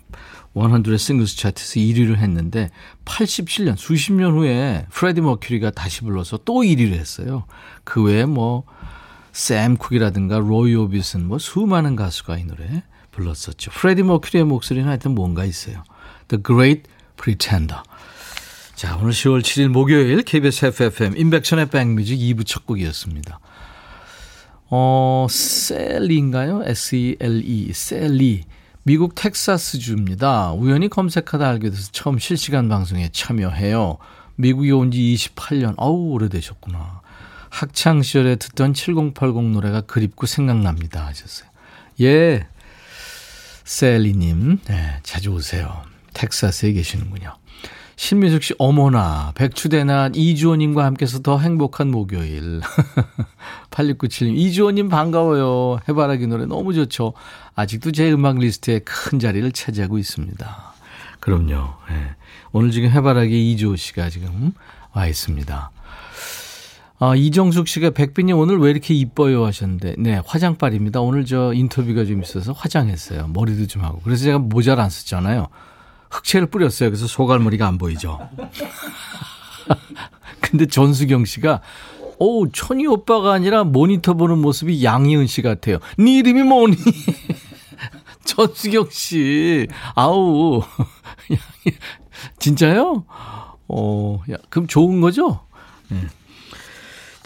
[0.55, 2.71] 100 singles 차트에서 1위를 했는데
[3.05, 7.45] 87년 수십 년 후에 프레디 머큐리가 다시 불러서 또 1위를 했어요.
[7.85, 13.71] 그 외에 뭐 샘 쿡이라든가 로이 오비슨 뭐 수많은 가수가 이 노래 불렀었죠.
[13.71, 15.85] 프레디 머큐리의 목소리는 하여튼 뭔가 있어요.
[16.29, 16.83] The Great
[17.17, 17.83] Pretender.
[18.81, 23.39] 자, 오늘 10월 7일 목요일 KBS FFM 인백천의 백뮤직 2부 첫 곡이었습니다.
[24.71, 26.63] 어, 셀리인가요?
[26.65, 28.45] S-E-L-E, 셀리.
[28.85, 30.53] 미국 텍사스주입니다.
[30.53, 33.99] 우연히 검색하다 알게 돼서 처음 실시간 방송에 참여해요.
[34.37, 35.75] 미국에 온 지 28년.
[35.77, 37.03] 어우, 오래되셨구나.
[37.51, 41.07] 학창 시절에 듣던 7080 노래가 그립고 생각납니다.
[41.07, 41.51] 하셨어요.
[42.01, 42.47] 예.
[43.63, 45.83] 셀리 님, 네, 자주 오세요.
[46.15, 47.40] 텍사스에 계시는군요.
[48.01, 52.63] 신미숙 씨, 어머나, 백주대낮 이주호님과 함께해서 더 행복한 목요일.
[53.71, 55.81] 8697님, 이주호님 반가워요.
[55.87, 57.13] 해바라기 노래 너무 좋죠.
[57.55, 60.73] 아직도 제 음악 리스트에 큰 자리를 차지하고 있습니다.
[61.21, 61.75] 그럼요.
[61.91, 62.17] 예.
[62.53, 64.53] 오늘 지금 해바라기 이주호 씨가 지금
[64.95, 65.71] 와 있습니다.
[67.01, 71.03] 아, 이정숙 씨가 백빈이 오늘 왜 이렇게 이뻐요 하셨는데, 네, 화장빨입니다.
[71.03, 73.29] 오늘 저 인터뷰가 좀 있어서 화장했어요.
[73.29, 74.01] 머리도 좀 하고.
[74.03, 75.49] 그래서 제가 모자를 안 썼잖아요.
[76.11, 76.91] 흑채를 뿌렸어요.
[76.91, 78.19] 그래서 소갈머리가 안 보이죠.
[80.41, 81.61] 근데 전수경 씨가
[82.19, 85.79] 오 천희 오빠가 아니라 모니터 보는 모습이 양희은 씨 같아요.
[85.99, 86.77] 네 이름이 뭐니?
[88.25, 90.63] 전수경 씨, 아우
[92.39, 93.05] 진짜요?
[93.69, 95.41] 어, 야, 그럼 좋은 거죠?
[95.89, 96.01] 네.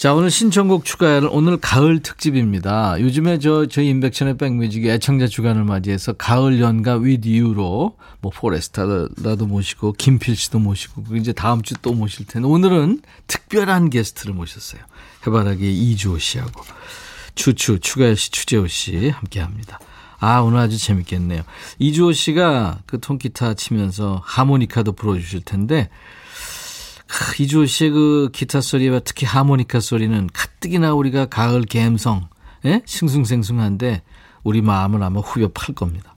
[0.04, 3.00] 자, 오늘 신청곡 추가열 오늘 가을 특집입니다.
[3.00, 9.92] 요즘에 저, 저희 임백천의 백뮤직이 애청자 주간을 맞이해서 가을 연가 with you로 뭐 포레스텔라도 모시고
[9.94, 14.82] 김필 씨도 모시고 이제 다음 주 또 모실 텐데 오늘은 특별한 게스트를 모셨어요.
[15.26, 16.62] 해바라기의 이주호 씨하고
[17.34, 19.80] 추추, 추가열 씨, 추재호 씨 함께 합니다.
[20.18, 21.44] 아, 오늘 아주 재밌겠네요.
[21.78, 25.88] 이주호 씨가 그 통기타 치면서 하모니카도 불어 주실 텐데
[27.38, 32.28] 이주호 씨의 그 기타 소리와 특히 하모니카 소리는 가뜩이나 우리가 가을 감성,
[32.64, 32.82] 예?
[32.86, 34.02] 싱숭생숭한데
[34.42, 36.14] 우리 마음을 아마 후벼 팔 겁니다.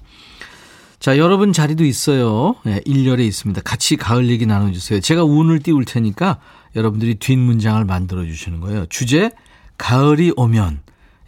[1.00, 2.56] 자, 여러분 자리도 있어요.
[2.66, 3.62] 예, 1열에 있습니다.
[3.62, 5.00] 같이 가을 얘기 나눠주세요.
[5.00, 6.40] 제가 운을 띄울 테니까
[6.76, 8.86] 여러분들이 뒷문장을 만들어 주시는 거예요.
[8.88, 9.32] 주제,
[9.78, 10.82] 가을이 오면.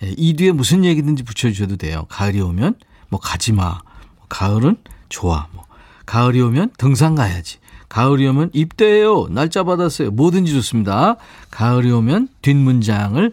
[0.03, 2.05] 예, 이 뒤에 무슨 얘기든지 붙여주셔도 돼요.
[2.09, 2.75] 가을이 오면,
[3.09, 3.79] 뭐, 가지 마.
[4.15, 4.77] 뭐, 가을은
[5.07, 5.47] 좋아.
[5.53, 5.65] 뭐,
[6.05, 7.59] 가을이 오면 등산 가야지.
[7.89, 9.27] 가을이 오면 입대해요.
[9.31, 10.11] 날짜 받았어요.
[10.11, 11.17] 뭐든지 좋습니다.
[11.51, 13.31] 가을이 오면 뒷문장을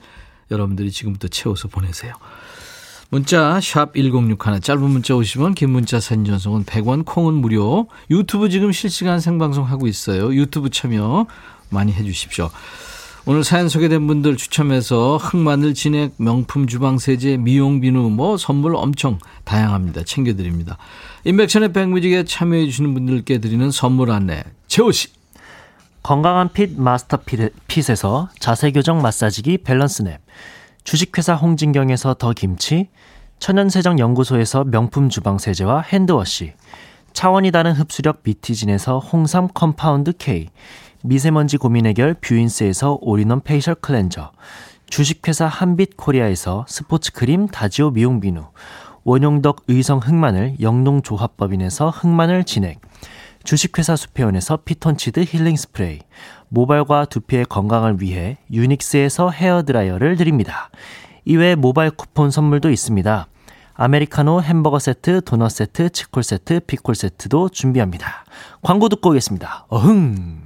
[0.50, 2.14] 여러분들이 지금부터 채워서 보내세요.
[3.08, 7.86] 문자 샵 1061, 짧은 문자 50원, 긴 문자 사진 전송은 100원, 콩은 무료.
[8.10, 10.34] 유튜브 지금 실시간 생방송 하고 있어요.
[10.34, 11.26] 유튜브 참여
[11.68, 12.50] 많이 해 주십시오.
[13.28, 19.18] 오늘 사연 소개된 분들 추첨해서 흑마늘 진액, 명품 주방 세제, 미용 비누 뭐 선물 엄청
[19.44, 20.04] 다양합니다.
[20.04, 20.78] 챙겨드립니다.
[21.26, 24.44] 인백션의 백뮤직에 참여해 주시는 분들께 드리는 선물 안내.
[24.68, 25.08] 재호 씨.
[26.00, 27.18] 건강한 핏 마스터
[27.66, 30.20] 핏에서 자세교정 마사지기 밸런스 냅.
[30.84, 32.90] 주식회사 홍진경에서 더 김치.
[33.40, 36.52] 천연세정연구소에서 명품 주방세제와 핸드워시.
[37.12, 40.50] 차원이 다른 흡수력 비티진에서 홍삼 compound K.
[41.02, 44.30] 미세먼지 고민 해결 뷰인스에서 all-in-one facial cleanser.
[44.88, 48.44] 주식회사 한빛 코리아에서 스포츠 크림 다지오 미용 비누.
[49.06, 52.80] 원용덕 의성 흑마늘 영농조합법인에서 흑마늘 진액,
[53.44, 56.00] 주식회사 수페온에서 피톤치드 힐링 스프레이,
[56.48, 60.70] 모발과 두피의 건강을 위해 유닉스에서 헤어드라이어를 드립니다.
[61.24, 63.28] 이외에 모바일 쿠폰 선물도 있습니다.
[63.74, 68.24] 아메리카노 햄버거 세트, 도넛 세트, 치콜 세트, 피콜 세트도 준비합니다.
[68.60, 69.66] 광고 듣고 오겠습니다.
[69.68, 70.45] 어흥!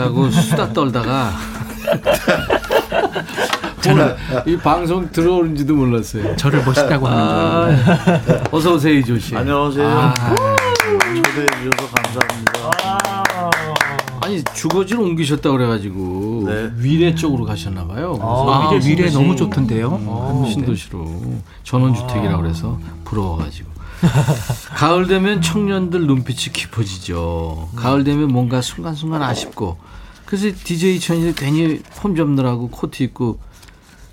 [0.00, 1.32] 씨하고 수다 떨다가
[3.82, 4.14] 저는
[4.46, 6.36] 이 방송 들어오는지도 몰랐어요.
[6.36, 9.34] 저를 멋있다고 하는 아, 어서 오세요 이조 씨.
[9.36, 9.88] 안녕하세요.
[9.88, 12.70] 아, 초대해 주셔서 감사합니다.
[14.22, 16.70] 아 니 주거지를 옮기셨다 그래가지고 네.
[16.76, 18.16] 위례 쪽으로 가셨나 봐요.
[18.20, 19.88] 아, 위례, 위례 너무 좋던데요.
[20.06, 21.22] 어, 신도시로
[21.64, 23.69] 전원주택이라 그래서 부러워가지고.
[24.74, 27.70] 가을 되면 청년들 눈빛이 깊어지죠.
[27.76, 29.78] 가을 되면 뭔가 순간순간 아쉽고.
[30.26, 33.38] 그래서 DJ 천이 괜히 폼 잡느라고 코트 입고.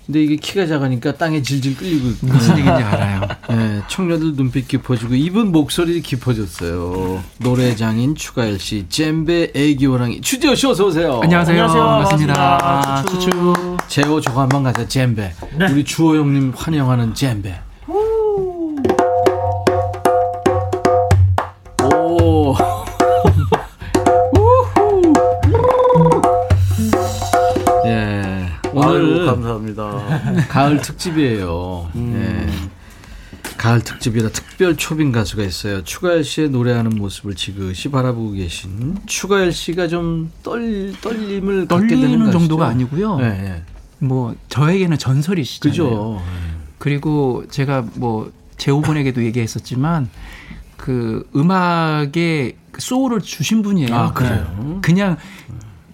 [0.06, 3.20] 근데 이게 키가 작으니까 땅에 질질 끌리고 무슨 얘기인지 알아요.
[3.50, 7.22] 네, 청년들 눈빛 깊어지고 이분 목소리 깊어졌어요.
[7.40, 11.20] 노래장인 추가열 씨, 잼베 애기호랑이 추재호 씨 어서 오세요.
[11.22, 11.62] 안녕하세요.
[11.62, 11.82] 안녕하세요.
[11.84, 12.58] 반갑습니다.
[12.58, 13.04] 반갑습니다.
[13.04, 13.76] 추추.
[13.88, 15.34] 재호 저거 한번 가자 잼베.
[15.70, 17.67] 우리 주호 형님 환영하는 잼베.
[29.48, 30.46] 감사합니다.
[30.48, 31.90] 가을 특집이에요.
[31.96, 32.46] 예.
[33.56, 35.82] 가을 특집이라 특별 초빙 가수가 있어요.
[35.82, 42.18] 추가열 씨의 노래하는 모습을 지그시 바라보고 계신 추가열 씨가 좀 떨, 떨림을 갖게 되는 떨리는
[42.26, 42.38] 가수죠.
[42.38, 43.18] 정도가 아니고요.
[43.20, 43.62] 예, 예.
[43.98, 45.70] 뭐 저에게는 전설이시잖아요.
[45.72, 46.22] 그죠.
[46.78, 50.08] 그리고 제가 뭐 재호분에게도 얘기했었지만
[50.76, 53.94] 그 음악에 그 소울을 주신 분이에요.
[53.94, 54.78] 아, 그래요?
[54.82, 55.16] 그냥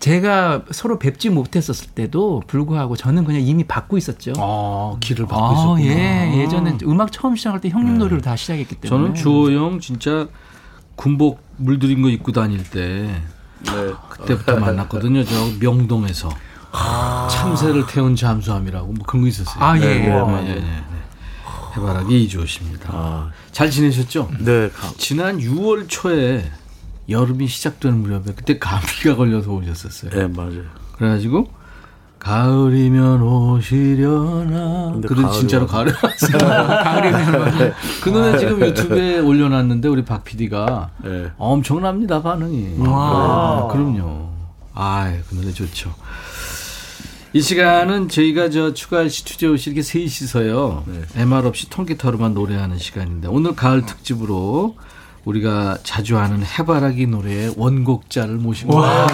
[0.05, 4.35] 제가 서로 뵙지 못했었을 때도 불구하고 저는 그냥 이미 받고 있었죠.
[4.37, 5.83] 아, 길을 받고 아, 있었구나.
[5.83, 8.91] 예, 예전에 음악 처음 시작할 때 형님 노래로 다 시작했기 때문에.
[8.91, 10.29] 저는 주호 형 진짜
[10.97, 13.09] 군복 물들인 거 입고 다닐 때
[13.61, 13.73] 네.
[14.11, 15.25] 그때부터 만났거든요.
[15.25, 16.29] 저 명동에서
[17.31, 19.65] 참새를 태운 잠수함이라고 뭐 그런 거 있었어요.
[19.65, 19.81] 아, 예.
[19.81, 20.09] 네, 예.
[20.11, 20.85] 네, 네, 네.
[21.79, 22.91] 해바라기 이주호 씨입니다.
[22.93, 24.29] 아, 잘 지내셨죠?
[24.41, 24.69] 네.
[24.69, 26.45] 감- 지난 6월 초에
[27.09, 30.11] 여름이 시작되는 무렵에 그때 감기가 걸려서 오셨었어요.
[30.11, 30.63] 네, 맞아요.
[30.97, 31.49] 그래가지고
[32.19, 34.93] 가을이면 오시려나.
[34.93, 37.73] 근데 그래 가을이 진짜로 가을에 왔어요.
[38.03, 41.31] 그 노래 지금 유튜브에 올려놨는데 우리 박 PD가 네.
[41.37, 42.79] 엄청납니다 반응이.
[42.79, 43.69] 와.
[43.69, 44.31] 네, 그럼요.
[44.73, 45.95] 아, 그 노래 좋죠.
[47.35, 50.85] 이 시간은 저희가 저 추가할 스튜디오실 이렇게 셋이서요.
[51.17, 54.77] MR 없이 통기타로만 노래하는 시간인데 오늘 가을 특집으로
[55.25, 59.07] 우리가 자주 하는 해바라기 노래의 원곡자를 모신 거예요.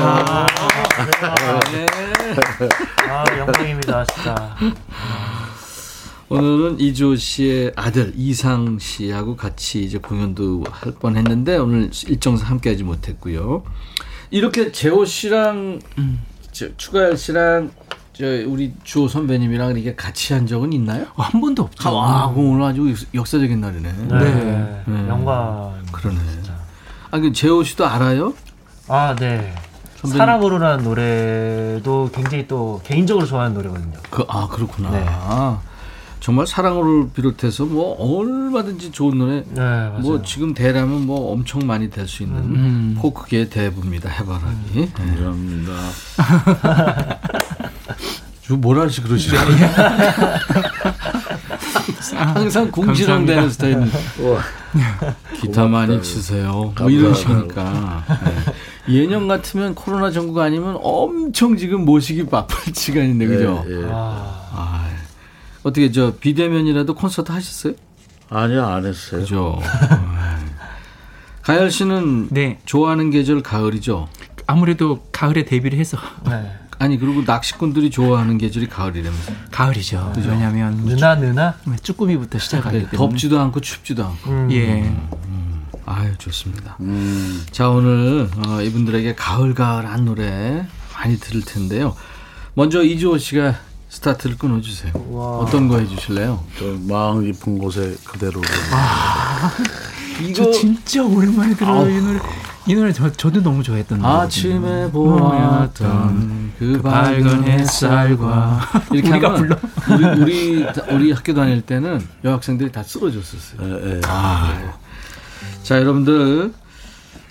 [1.72, 1.86] 네.
[3.08, 4.56] 아, 영광입니다, 진짜.
[6.28, 13.64] 오늘은 이조 씨의 아들 이상 씨하고 같이 이제 공연도 할 뻔했는데 오늘 일정상 함께하지 못했고요.
[14.30, 15.80] 이렇게 재호 씨랑
[16.52, 17.72] 저, 추가열 씨랑
[18.20, 21.06] 저 우리 주호 선배님이랑 이렇게 같이 한 적은 있나요?
[21.16, 21.88] 어, 한 번도 없죠.
[21.98, 23.92] 아, 그 오늘 아주 역- 역사적인 날이네.
[24.08, 24.82] 네.
[24.86, 25.08] 네.
[25.08, 25.72] 영광.
[25.90, 26.18] 그러네.
[27.10, 28.34] 아, 그 재호 씨도 알아요?
[28.88, 29.54] 아, 네.
[29.96, 30.18] 선배님.
[30.18, 33.94] 사랑으로라는 노래도 굉장히 또 개인적으로 좋아하는 노래거든요.
[34.10, 34.90] 그, 아, 그렇구나.
[34.90, 35.06] 네.
[36.20, 39.98] 정말 사랑을 비롯해서 뭐 얼마든지 좋은 노래 네, 맞아요.
[40.00, 42.96] 뭐 지금 대라면 뭐 엄청 많이 될 수 있는 음.
[43.00, 44.10] 포크계의 대부입니다.
[44.10, 44.74] 해바라기.
[44.74, 44.88] 네.
[44.92, 45.72] 감사합니다.
[48.46, 49.36] 저 뭐라 하시 그러시죠?
[52.16, 53.48] 항상 궁시렁대는 감사합니다.
[53.50, 53.90] 스타일.
[55.40, 56.72] 기타 많이 치세요.
[56.78, 58.04] 뭐 이런 식이니까.
[58.24, 58.94] 네.
[58.94, 63.64] 예년 같으면 코로나 전국 아니면 엄청 지금 모시기 바쁠 시간인데 그죠?
[63.68, 63.84] 예, 예.
[63.90, 64.88] 아, 아,
[65.62, 67.74] 어떻게 저 비대면이라도 콘서트 하셨어요?
[68.30, 69.20] 아니요, 안 했어요.
[69.20, 69.60] 그죠.
[71.42, 72.58] 가열 씨는 네.
[72.64, 74.08] 좋아하는 계절 가을이죠.
[74.46, 75.96] 아무래도 가을에 데뷔를 해서
[76.28, 76.52] 네.
[76.80, 79.32] 아니 그리고 낚시꾼들이 좋아하는 계절이 가을이라면서.
[79.50, 80.12] 가을이죠.
[80.26, 81.54] 왜냐하면 누나, 누나?
[81.82, 82.96] 쭈꾸미부터 시작하기 네, 때문에.
[82.96, 84.30] 덥지도 않고 춥지도 않고.
[84.30, 84.48] 음.
[84.50, 84.90] 예.
[85.84, 86.76] 아유 좋습니다.
[86.80, 91.94] 음, 자 오늘 어, 이분들에게 가을 가을한 노래 많이 들을 텐데요.
[92.54, 93.56] 먼저 이주호 씨가
[93.90, 94.92] 스타트를 끊어주세요.
[94.94, 96.42] 어떤 거 해주실래요?
[96.58, 98.40] 저 마음 깊은 곳에 그대로.
[100.34, 102.20] 저 진짜 오랜만에 들어요 이 노래.
[102.70, 104.08] 이 노래 저, 저도 너무 좋아했던 노래.
[104.08, 108.60] 아침에 보았던 그그 밝은 햇살과
[108.92, 109.56] 이렇게 우리가 불러.
[109.90, 113.60] 우리 우리 우리 학교 다닐 때는 여학생들이 다 쓰러졌었어요.
[113.68, 114.00] 예, 예.
[114.06, 114.74] 아,
[115.64, 116.52] 자 여러분들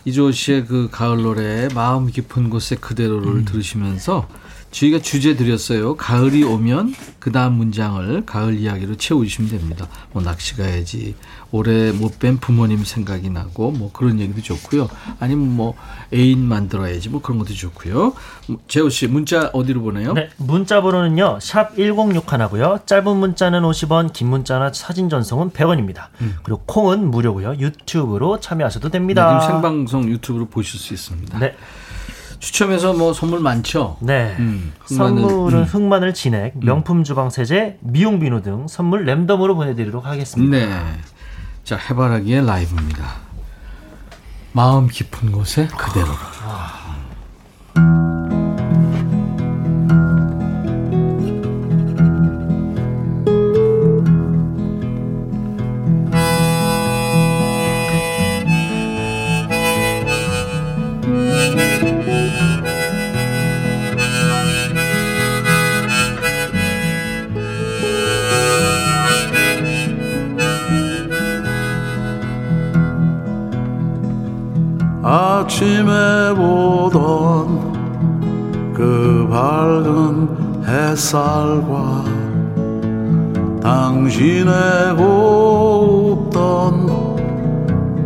[0.03, 4.27] 이주호 씨의 그 가을 노래 마음 깊은 곳에 그대로를 들으시면서
[4.71, 5.95] 저희가 주제 드렸어요.
[5.95, 9.87] 가을이 오면 그 다음 문장을 가을 이야기로 채워주시면 됩니다.
[10.11, 11.15] 뭐 낚시 가야지,
[11.51, 14.87] 올해 못 뵌 부모님 생각이 나고 뭐 그런 얘기도 좋고요.
[15.19, 15.75] 아니면 뭐
[16.13, 18.13] 애인 만들어야지 뭐 그런 것도 좋고요.
[18.67, 20.13] 재호 씨 문자 어디로 보내요?
[20.13, 21.39] 네, 문자 번호는요.
[21.41, 22.85] 샵 1061하고요.
[22.85, 26.07] 짧은 문자는 50원, 긴 문자나 사진 전송은 100원입니다.
[26.43, 27.55] 그리고 콩은 무료고요.
[27.57, 29.39] 유튜브로 참여하셔도 네, 됩니다.
[29.39, 31.39] 지금 생방송 유튜브로 보실 수 있습니다.
[31.39, 31.55] 네.
[32.39, 33.97] 추첨해서 뭐 선물 많죠.
[33.99, 34.35] 네.
[34.39, 35.63] 음, 선물은 음.
[35.65, 40.57] 흑마늘 진액, 명품 주방 세제, 미용 비누 등 선물 랜덤으로 보내드리도록 하겠습니다.
[40.57, 40.99] 네.
[41.63, 43.05] 자, 해바라기의 라이브입니다.
[44.53, 46.07] 마음 깊은 곳에 그대로.
[46.43, 46.95] 아
[75.49, 77.73] 침에 보던
[78.75, 82.03] 그 밝은 햇살과
[83.61, 86.87] 당신의 곱던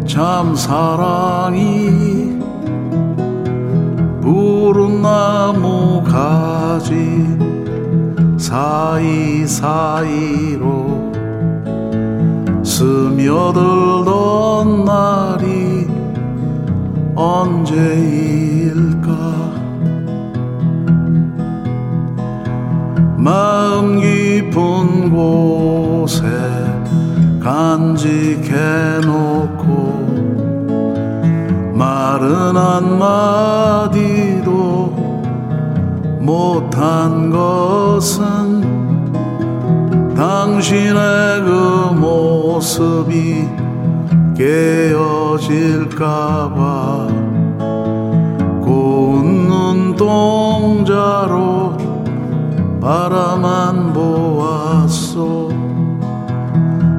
[0.08, 2.40] 참 사랑이
[4.22, 7.38] 푸른 나무 가지
[8.38, 9.44] 사이사이로
[12.64, 15.73] 스며들던 날이
[17.16, 19.08] 언제일까?
[23.18, 26.24] 마음 깊은 곳에
[27.42, 30.04] 간직해 놓고
[31.74, 34.04] 말은 한마디도
[36.20, 38.64] 못한 것은
[40.16, 43.63] 당신의 그 모습이
[45.34, 45.98] 깨어질까봐
[48.62, 49.48] 고운
[49.96, 51.24] 눈동자로
[52.82, 55.48] 바라만 보았소.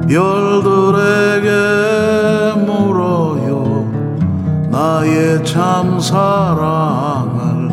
[0.09, 1.49] 별들에게
[2.65, 3.85] 물어요.
[4.71, 7.69] 나의 참 사랑을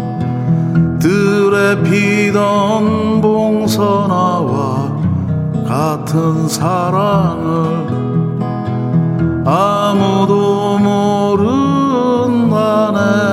[0.98, 4.92] 들에 피던 봉선화와
[5.66, 7.91] 같은 사랑을
[9.44, 10.78] 아무도
[11.38, 13.31] 모른다네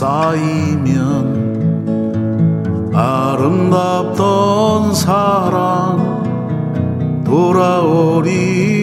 [0.00, 0.96] 쌓이면
[2.94, 6.22] 아름답던 사랑
[7.22, 8.80] 돌아오리라.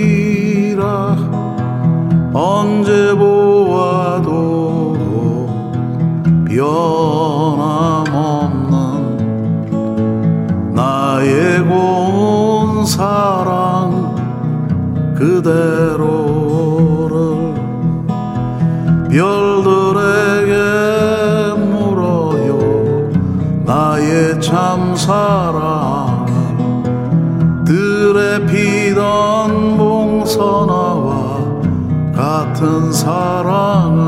[2.33, 4.95] 언제 보아도
[6.47, 8.75] 변함없는
[10.75, 14.13] 나의 고운 사랑
[15.15, 17.17] 그대로를
[19.09, 19.56] 별
[24.47, 26.25] 참 사랑을
[27.65, 31.37] 들에 피던 봉선화와
[32.15, 34.06] 같은 사랑을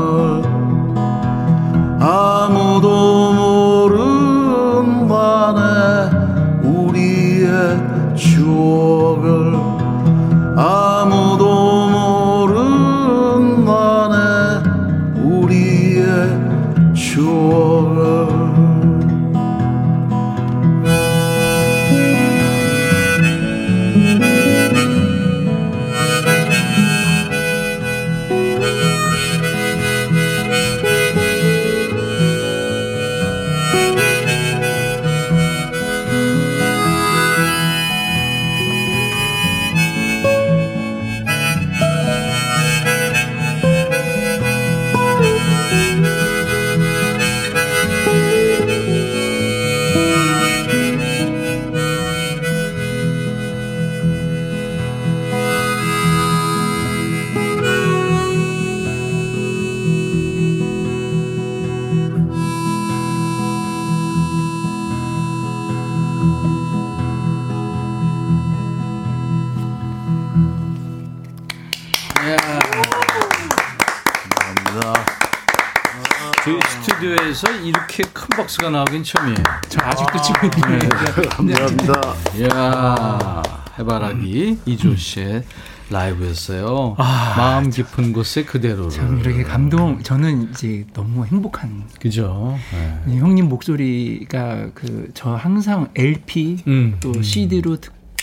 [78.90, 79.36] 나오긴 처음이에요.
[79.68, 80.88] 저 아직도 치고 있는
[81.28, 82.14] 감사합니다.
[82.36, 83.42] 이야,
[83.78, 85.44] 해바라기 이조 씨의
[85.90, 86.96] 라이브였어요.
[86.98, 88.90] 마음 깊은 곳에 그대로를.
[88.90, 90.02] 참 이렇게 감동.
[90.02, 91.84] 저는 이제 너무 행복한.
[92.00, 92.58] 그죠?
[93.06, 93.16] 네.
[93.18, 96.96] 형님 목소리가 그 저 항상 LP 음.
[97.00, 97.76] 또 CD로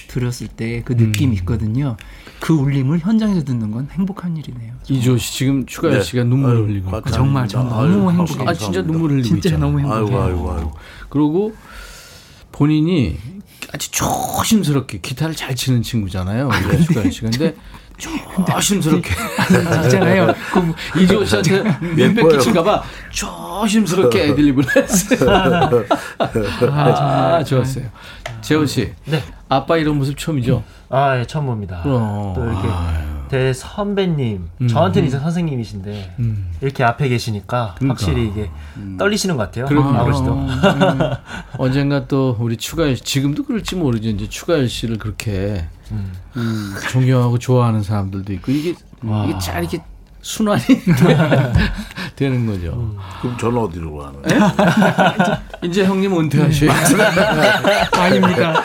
[0.08, 1.98] 들었을 때 그 느낌이 있거든요.
[2.40, 4.74] 그 울림을 현장에서 듣는 건 행복한 일이네요.
[4.90, 6.04] 이조 씨 지금 추가열 네.
[6.04, 6.92] 씨가 눈물 아유, 흘리고.
[6.92, 7.18] 감사합니다.
[7.18, 8.50] 정말 저 너무 행복해요.
[8.50, 9.66] 아 진짜 눈물 흘리고 진짜 있잖아.
[9.66, 10.06] 너무 행복해요.
[10.06, 10.74] 아이고 아이고 아이고.
[11.10, 11.56] 그리고
[12.52, 13.18] 본인이
[13.74, 16.50] 아주 조심스럽게 기타를 잘 치는 친구잖아요.
[16.70, 17.30] 우리 추가열 씨가.
[17.32, 17.56] 근데
[17.98, 19.10] 조심스럽게
[19.86, 20.34] 있잖아요.
[20.54, 22.38] 그 이조 씨한테 민폐 예뻐요.
[22.38, 25.84] 끼칠까봐 조심스럽게 애드립을 했어요.
[26.72, 27.86] 아, 좋았어요.
[28.42, 28.94] 재호 씨.
[29.06, 29.24] 네.
[29.50, 30.64] 아빠 이런 모습 처음이죠?
[30.90, 31.80] 아, 예, 처음 봅니다.
[31.84, 32.34] 그럼.
[32.36, 32.68] 또 이렇게
[33.28, 34.68] 대 선배님, 음.
[34.68, 36.52] 저한테는 이제 선생님이신데 음.
[36.62, 37.94] 이렇게 앞에 계시니까 그러니까.
[37.94, 38.50] 확실히 이게
[38.98, 39.66] 떨리시는 것 같아요.
[39.66, 39.98] 그럼요.
[39.98, 40.34] 아버지도.
[40.34, 40.48] 음.
[41.58, 44.10] 언젠가 또 우리 추가열 씨, 지금도 그럴지 모르죠.
[44.10, 46.12] 이제 추가열 씨를 그렇게 음.
[46.36, 48.70] 음, 존경하고 좋아하는 사람들도 있고 이게
[49.26, 49.82] 이게 잘 이렇게
[50.22, 50.62] 순환이
[52.18, 52.74] 되는 거죠.
[52.74, 52.98] 음.
[53.22, 54.52] 그럼 저는 어디로 가는 거예요?
[55.64, 56.98] 이제 형님 은퇴하셔야죠.
[57.98, 58.62] 아닙니다.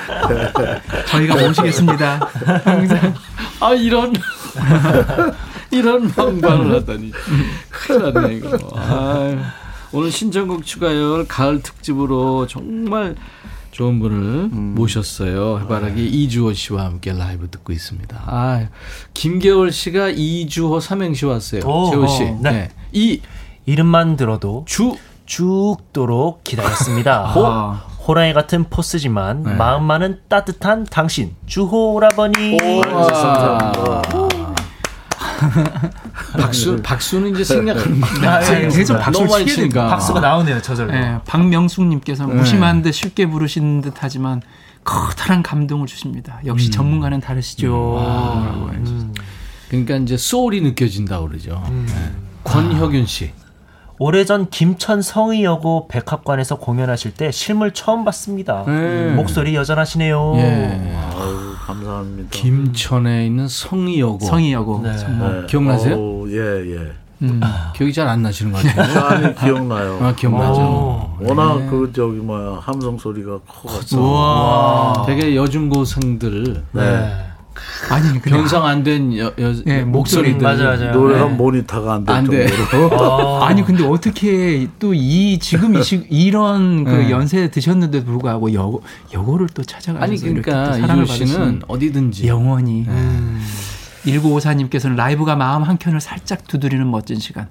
[1.06, 2.28] 저희가 모시겠습니다.
[2.64, 3.14] 항상
[3.60, 4.12] 아 이런
[5.70, 7.12] 이런 방방을 하다니
[7.70, 8.58] 큰일 났네 이거.
[8.76, 9.38] 아유.
[9.92, 13.14] 오늘 신청곡 추가열 가을 특집으로 정말
[13.72, 15.60] 좋은 분을 모셨어요.
[15.60, 18.22] 해바라기 이주호 씨와 함께 라이브 듣고 있습니다.
[18.26, 18.68] 아,
[19.14, 21.62] 김계월 씨가 이주호 삼행시 왔어요.
[21.64, 22.22] 오, 재호 씨.
[22.24, 22.50] 어, 네.
[22.52, 22.70] 네.
[22.92, 23.20] 이
[23.66, 24.96] 이름만 들어도 주.
[25.24, 27.30] 죽도록 기다렸습니다.
[27.32, 27.84] 호, 아.
[28.06, 29.54] 호랑이 같은 포스지만 네.
[29.54, 32.58] 마음만은 따뜻한 당신 주호라버니.
[32.92, 34.12] 와.
[36.40, 38.02] 박수 박수는 이제 생략하는.
[38.24, 39.88] 아, 예, 계속 너무 많이 치게 치니까.
[39.88, 40.94] 박수가 나오네요 저절로.
[40.94, 44.42] 예, 박명숙님께서 무심한 듯 쉽게 부르신 듯하지만
[44.84, 46.40] 커다란 감동을 주십니다.
[46.46, 47.68] 역시 전문가는 다르시죠.
[47.68, 49.12] 라고 해주셨어요.
[49.68, 51.62] 그러니까 이제 소울이 느껴진다 고 그러죠.
[51.70, 52.12] 네.
[52.44, 53.30] 권혁윤 씨.
[53.98, 58.64] 오래전 김천 성의여고 백합관에서 공연하실 때 실물 처음 봤습니다.
[58.66, 59.12] 네.
[59.14, 60.34] 목소리 여전하시네요.
[60.36, 60.80] 예.
[61.66, 62.28] 감사합니다.
[62.30, 64.24] 김천에 있는 성의여고.
[64.26, 64.96] 성의여고 네.
[64.98, 65.46] 정말 네.
[65.46, 65.96] 기억나세요?
[65.96, 66.92] 어, 예, 예.
[67.22, 67.40] 음.
[67.76, 69.04] 기억이 잘 안 나시는 것 같아요.
[69.04, 69.98] 아니, 기억나요.
[70.02, 70.60] 아, 기억나죠.
[70.60, 71.16] 오.
[71.20, 71.66] 워낙 네.
[71.70, 74.02] 그, 저기, 뭐야, 함성 소리가 커가지고.
[74.02, 75.04] 우와.
[75.06, 77.16] 되게 여중고생들 네.
[77.90, 80.92] 아니 근데 변성 안된 여, 여, 네, 목소리들 맞아, 맞아요.
[80.92, 81.34] 노래가 네.
[81.34, 82.46] 모니터가 안될안 돼.
[82.48, 83.42] 정도로.
[83.44, 87.10] 아니 근데 어떻게 또 이 지금 이 시- 이런 그 네.
[87.10, 88.78] 연세에 드셨는데도 불구하고 여
[89.12, 92.86] 여고를 또 찾아가셔서 아니 이렇게 그러니까 이조 씨는 받으시는 어디든지 영원히
[94.06, 97.48] 1954님께서는 라이브가 마음 한켠을 살짝 두드리는 멋진 시간.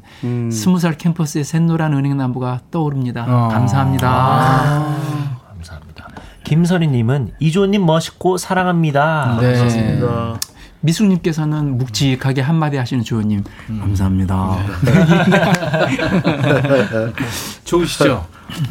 [0.52, 3.24] 스무 살 캠퍼스의 샛노란 은행나무가 떠오릅니다.
[3.28, 3.48] 어.
[3.50, 4.08] 감사합니다.
[4.10, 5.41] 감사합니다.
[6.44, 9.38] 김선희님은 이조님 멋있고 사랑합니다.
[9.42, 9.62] 네.
[9.62, 10.40] 맞습니다.
[10.82, 14.58] 미숙님께서는 묵직하게 한마디 하시는 주호님 감사합니다.
[17.64, 18.26] 좋으시죠?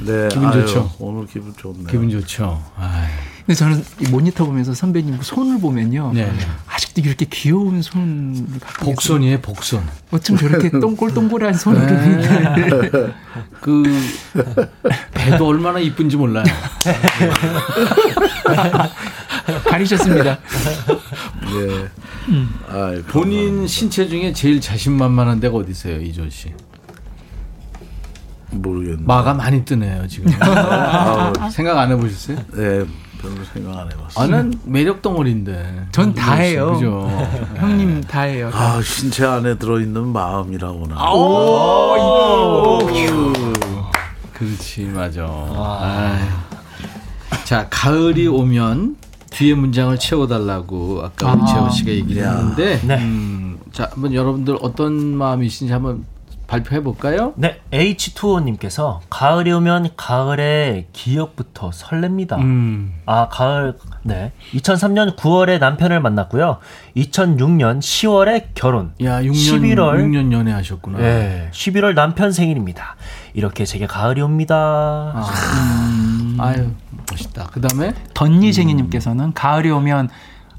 [0.04, 0.28] 네.
[0.28, 0.90] 기분 아유, 좋죠?
[0.98, 1.86] 오늘 기분 좋네요.
[1.86, 2.60] 기분 좋죠.
[2.76, 3.06] 아이,
[3.50, 6.12] 근데 저는 이 모니터 보면서 선배님 손을 보면요.
[6.14, 6.38] 네, 네.
[6.68, 8.94] 아직도 이렇게 귀여운 손을 갖고 계세요.
[8.94, 9.82] 복손이에요, 복손.
[10.12, 12.80] 어쩜 저렇게 동글동글한 손으로 네.
[13.60, 13.82] 그
[15.10, 16.44] 배도 얼마나 이쁜지 몰라요.
[19.66, 20.38] 가리셨습니다.
[21.56, 21.88] 예.
[22.72, 26.52] 아유, 본인 신체 중에 제일 자신만만한 데가 어디세요, 이조 씨?
[28.52, 29.02] 모르겠네.
[29.02, 30.32] 마가 많이 뜨네요, 지금.
[30.40, 32.36] 아, 생각 안 해보셨어요?
[32.52, 32.84] 네,
[33.20, 34.24] 별로 생각 안 해봤어요.
[34.24, 35.86] 아, 난 매력 덩어리인데.
[35.92, 36.72] 전 다 해요.
[36.74, 37.08] 그죠?
[37.56, 38.50] 형님 다 해요.
[38.52, 38.58] 다.
[38.76, 40.94] 아, 신체 안에 들어있는 마음이라고나.
[44.32, 45.26] 그렇지, 맞아.
[47.44, 48.96] 자, 가을이 오면
[49.30, 52.96] 뒤에 문장을 채워달라고 아까 우리 재호 씨가 얘기를 했는데, 네.
[52.98, 56.04] 음, 자, 한번 여러분들 어떤 마음이신지 한번
[56.50, 57.32] 발표해 볼까요?
[57.36, 62.38] 네, H2O님께서 가을이 오면 가을의 기억부터 설렙니다.
[62.38, 64.32] 음, 아, 가을, 네.
[64.52, 66.58] 2003년 9월에 남편을 만났고요.
[66.96, 68.92] 2006년 10월에 결혼.
[69.04, 70.02] 야, 6년, 11월.
[70.02, 70.98] 6년 연애하셨구나.
[70.98, 71.48] 네.
[71.52, 72.96] 11월 남편 생일입니다.
[73.34, 74.56] 이렇게 제게 가을이 옵니다.
[74.56, 75.30] 아,
[76.38, 76.72] 아유,
[77.12, 77.46] 멋있다.
[77.52, 80.08] 그 다음에 던니쟁이님께서는 가을이 오면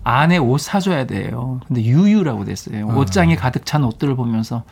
[0.03, 1.59] 안에 옷 사줘야 돼요.
[1.67, 2.87] 근데 유유라고 됐어요.
[2.87, 4.63] 옷장에 가득 찬 옷들을 보면서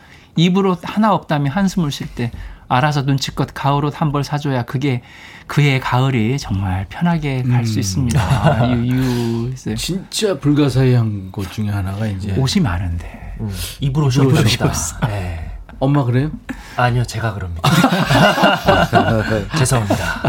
[0.66, 2.30] 옷 하나 없다면 한숨을 쉴 때
[2.68, 5.02] 알아서 눈치껏 가을 옷 한 벌 사줘야 그게
[5.48, 8.70] 그의 가을이 정말 편하게 갈수 있습니다.
[8.76, 9.52] 유유.
[9.76, 13.50] 진짜 불가사의한 것 중에 하나가 이제 옷이 많은데 음,
[13.80, 15.06] 입으로 쉬었습니다.
[15.08, 15.46] 네.
[15.80, 16.30] 엄마 그래요?
[16.76, 17.68] 아니요, 제가 그럽니다.
[19.58, 20.22] 죄송합니다.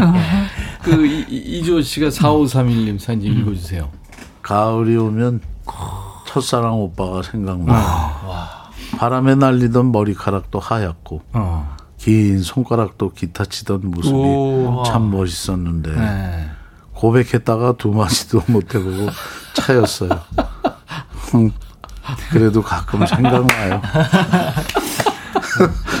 [0.82, 3.88] 그 이- 이- 이조 씨가 4531님 사연 좀 읽어주세요.
[4.40, 5.40] 가을이 오면
[6.26, 8.61] 첫사랑 오빠가 생각나.
[8.96, 11.76] 바람에 날리던 머리카락도 하얗고 어.
[11.98, 14.82] 긴 손가락도 기타 치던 모습이 오.
[14.86, 16.50] 참 멋있었는데 네.
[16.94, 19.08] 고백했다가 두 마디도 못 해보고
[19.54, 20.10] 차였어요.
[21.34, 21.50] 음,
[22.30, 23.80] 그래도 가끔 생각나요.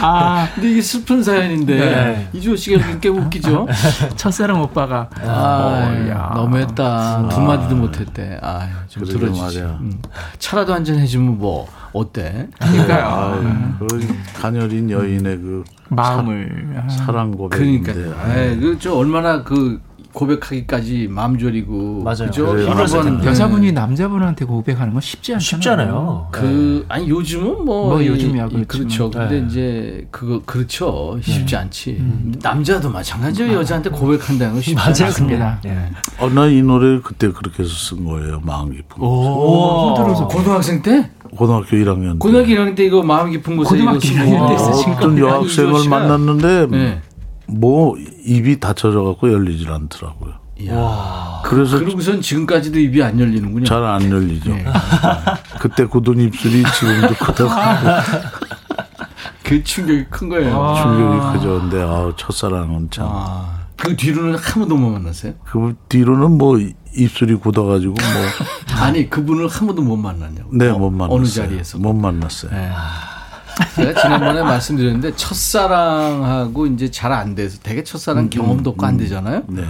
[0.00, 2.28] 아 근데 이게 슬픈 사연인데 네.
[2.32, 3.66] 이조 씨가 꽤 웃기죠?
[4.16, 6.32] 첫사랑 오빠가 아, 야.
[6.34, 7.28] 너무했다.
[7.28, 8.38] 두 마디도 못했대.
[8.42, 9.60] 아, 좀 그러게 들어주지.
[9.60, 10.02] 음.
[10.38, 12.48] 차라도 한 잔 해주면 뭐 어때?
[12.58, 17.92] 그러니까요 아유, 그 가녀린 여인의 그 마음을 사 랑 고백인데.
[17.92, 19.80] 그러니까, 네, 그저 얼마나 그
[20.12, 22.26] 고백하기까지 마음 졸이고 맞아요.
[22.26, 22.48] 그죠?
[22.48, 23.24] 한번.
[23.24, 25.60] 여자분이 남자분한테 고백하는 건 쉽지 않잖아요.
[25.60, 26.28] 쉽잖아요.
[26.30, 29.08] 그 아니 요즘은 뭐, 뭐 이- 요즘이야, 이- 그렇죠.
[29.08, 29.10] 그렇지만.
[29.10, 29.46] 근데 네.
[29.46, 31.18] 이제 그거 그렇죠.
[31.22, 32.02] 쉽지 않지.
[32.42, 34.88] 남자도 마찬가지로 여자한테 고백한다는 건 쉽지 맞아요.
[35.06, 35.58] 않습니다.
[35.62, 36.00] 그렇습니다.
[36.18, 38.40] 어, 나이 노래를 그때 그렇게 해서 쓴 거예요.
[38.44, 39.02] 마음 깊은 곳.
[39.06, 41.10] 오, 힘들어서 고등학생 때?
[41.36, 42.18] 고등학교 1학년 때.
[42.18, 45.20] 고등학교 1학년 때 이거 마음 깊은 곳에 고등학교 이거 쓰고 1학년 때 쓰신 어떤 아니,
[45.20, 47.00] 여학생을 만났는데 네.
[47.46, 50.32] 뭐 입이 닫혀져 갖고 열리질 않더라고요.
[51.44, 53.64] 그래서 그러고선 지금까지도 입이 안 열리는군요.
[53.64, 54.50] 잘 안 열리죠.
[54.54, 54.64] 네.
[55.58, 57.88] 그때 굳은 입술이 지금도 굳어가고
[59.44, 60.74] 그 충격이 큰 거예요.
[60.80, 61.60] 충격이 크죠.
[61.60, 63.06] 근데 아우 첫사랑은 참.
[63.10, 65.34] 아, 그 뒤로는 한 번도 못 만났어요?
[65.44, 66.58] 그 뒤로는 뭐
[66.94, 70.50] 입술이 굳어가지고 뭐 아니 그분을 한 번도 못 만났냐고.
[70.52, 71.16] 네, 어, 못 만났어요.
[71.18, 71.78] 어느 자리에서?
[71.78, 72.52] 못 만났어요.
[72.52, 72.70] 네.
[73.76, 79.42] 제가 지난번에 말씀드렸는데 첫사랑하고 이제 잘 안 돼서 되게 첫사랑 경험도 없고 안 되잖아요.
[79.48, 79.64] 네.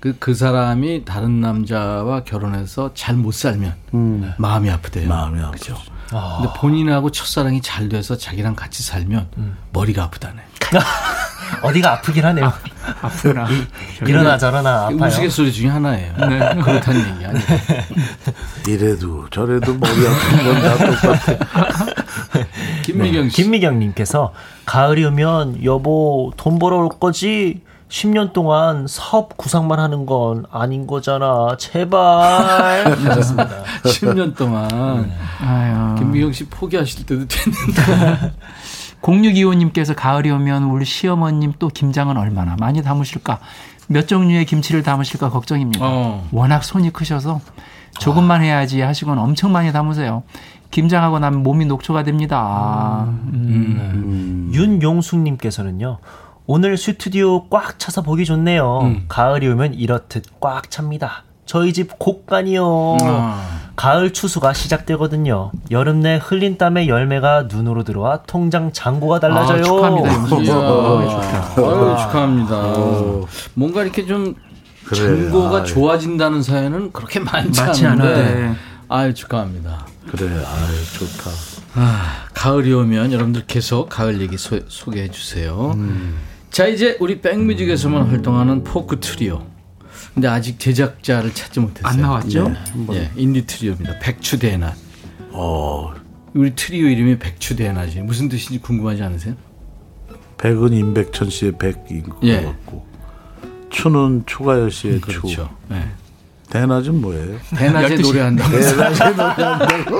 [0.00, 3.74] 그, 그 사람이 다른 남자와 결혼해서 잘 못 살면
[4.38, 5.08] 마음이 아프대요.
[5.08, 5.76] 마음이 그죠?
[6.12, 6.38] 아.
[6.40, 9.28] 근데 본인하고 첫사랑이 잘 돼서 자기랑 같이 살면
[9.72, 10.42] 머리가 아프다네.
[11.62, 12.52] 어디가 아프긴 하네요.
[13.02, 13.46] 아 프구나.
[14.06, 15.08] 이러나 저러나 아파요.
[15.08, 16.12] 우스갯소리 중에 하나예요.
[16.28, 16.38] 네.
[16.62, 17.44] 그렇다는 얘기 아니에요.
[18.68, 22.44] 이래도 저래도 머리 아픈 건 다 똑같아.
[22.82, 23.42] 김미경 씨.
[23.42, 24.32] 김미경님께서
[24.64, 27.62] 가을이 오면 여보 돈 벌어올 거지?
[27.88, 31.56] 10년 동안 사업 구상만 하는 건 아닌 거잖아.
[31.58, 32.00] 제발.
[33.06, 33.48] 하셨습니다.
[33.84, 35.94] 10년 동안 아유.
[35.98, 38.32] 김미경 씨 포기하실 때도 됐는데.
[39.02, 43.40] 0625님께서 가을이 오면 우리 시어머님 또 김장은 얼마나 많이 담으실까?
[43.88, 45.84] 몇 종류의 김치를 담으실까 걱정입니다.
[45.84, 46.28] 어.
[46.32, 47.40] 워낙 손이 크셔서
[48.00, 50.22] 조금만 해야지 하시곤 엄청 많이 담으세요.
[50.70, 53.06] 김장하고 나면 몸이 녹초가 됩니다.
[53.08, 54.50] 음.
[54.52, 55.98] 윤용숙님께서는요.
[56.46, 58.80] 오늘 스튜디오 꽉 차서 보기 좋네요.
[58.82, 59.04] 음.
[59.08, 61.24] 가을이 오면 이렇듯 꽉 찹니다.
[61.46, 62.96] 저희 집 곡간이요.
[63.02, 63.60] 아.
[63.76, 65.52] 가을 추수가 시작되거든요.
[65.70, 69.60] 여름 내 흘린 땀의 열매가 눈으로 들어와 통장 잔고가 달라져요.
[69.60, 70.50] 아, 축하합니다, 씨.
[70.50, 71.08] 어,
[71.54, 71.68] 좋다.
[71.68, 72.72] 아유, 축하합니다.
[73.54, 74.34] 뭔가 이렇게 좀
[74.86, 75.64] 그래, 잔고가 아이.
[75.66, 78.14] 좋아진다는 사연은 그렇게 많지, 많지 않은데.
[78.14, 78.56] 않은데.
[78.88, 79.86] 아유, 축하합니다.
[80.10, 81.30] 그래, 아유 좋다.
[81.74, 84.58] 아, 가을이 오면 여러분들 계속 가을 얘기 소,
[84.90, 85.76] 개해 주세요.
[86.50, 89.42] 자, 이제 우리 백뮤직에서만 활동하는 포크 트리오.
[90.16, 91.92] 근데 아직 제작자를 찾지 못했어요.
[91.92, 92.50] 안 나왔죠?
[92.92, 93.98] 예, 인디 트리오입니다.
[93.98, 94.74] 백주대낮.
[95.32, 95.92] 어,
[96.32, 99.34] 우리 트리오 이름이 백추대낮이 무슨 뜻인지 궁금하지 않으세요?
[100.38, 102.40] 백은 임백천 씨의 백인 것 예.
[102.44, 102.86] 같고
[103.68, 105.20] 추는 추가열 씨의 추.
[105.20, 105.54] 그렇죠.
[105.72, 105.84] 예.
[106.48, 107.38] 대낮은 뭐예요?
[107.54, 108.02] 대낮에 12시.
[108.02, 108.50] 노래한다고.
[108.58, 109.98] 대낮에 노래한다고?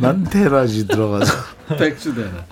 [0.00, 1.32] 난 대낮이 들어가서
[1.76, 2.46] 백주대낮.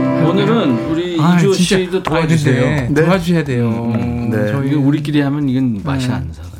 [0.34, 1.78] 오늘은 우리 아, 이주호 진짜.
[1.78, 2.60] 씨도 아, 도와주세요.
[2.86, 3.06] 근데 네.
[3.06, 3.92] 도와주셔야 돼요.
[4.30, 4.48] 네.
[4.50, 6.52] 저희 이거 우리끼리 하면 이건 맛이 안 살아요.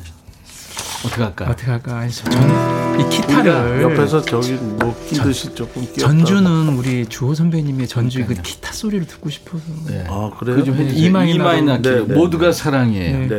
[1.05, 1.49] 어떻게 할까요?
[1.51, 1.99] 어떻게 할까?
[1.99, 6.01] 아니, 저- 저는 이 기타를 옆에서 저기 뭐 끼듯이 조금 끼었다.
[6.07, 9.65] 전주는 우리 주호 선배님의 전주 그 기타 소리를 듣고 싶어서.
[9.89, 10.07] 네.
[10.09, 10.57] 아 그래요?
[10.57, 11.05] 그좀 해주세요.
[11.07, 11.35] 이 마이너로.
[11.59, 12.15] 이마이너 네, 네.
[12.15, 13.19] 모두가 사랑이에요.
[13.19, 13.29] 네.
[13.29, 13.39] 네.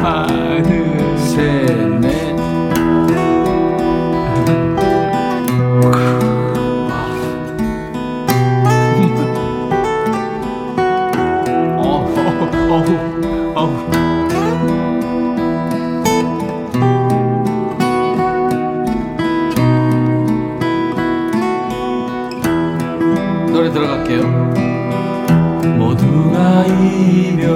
[0.00, 1.66] 하나, 둘, 셋,
[2.00, 2.11] 넷.
[12.72, 12.86] 어우,
[13.54, 13.70] 어우.
[23.52, 24.22] 노래 들어갈게요.
[25.76, 27.52] 모두가 이별이에요.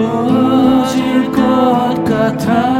[0.00, 2.79] 예뻐질 것 같아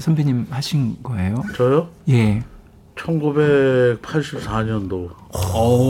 [0.00, 1.42] 선배님 하신 거예요?
[1.56, 1.88] 저요?
[2.08, 2.42] 예.
[2.96, 5.10] 1984년도.
[5.32, 5.89] 어우,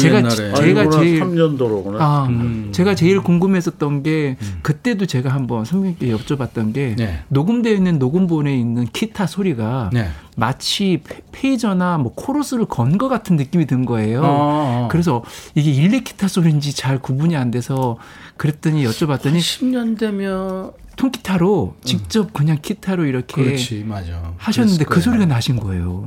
[0.00, 0.34] 그 제가 옛날에.
[0.34, 1.96] 지- 제가 제일- 3년도로구나.
[2.00, 2.68] 아, 음.
[2.72, 7.22] 제가 제일 궁금했었던 게 그때도 제가 한번 선생님께 여쭤봤던 게 네.
[7.28, 10.08] 녹음되어 있는 녹음본에 있는 기타 소리가 네.
[10.36, 14.20] 마치 페- 페이저나 뭐 코러스를 건 것 같은 느낌이 든 거예요.
[14.22, 14.88] 어, 어.
[14.90, 15.22] 그래서
[15.54, 17.96] 이게 일렉 기타 소리인지 잘 구분이 안 돼서
[18.36, 24.32] 그랬더니 여쭤봤더니 10년 되면 통기타로 직접 그냥 기타로 이렇게 그렇지 맞아.
[24.36, 25.24] 하셨는데 그 소리가.
[25.26, 26.04] 나신 거예요.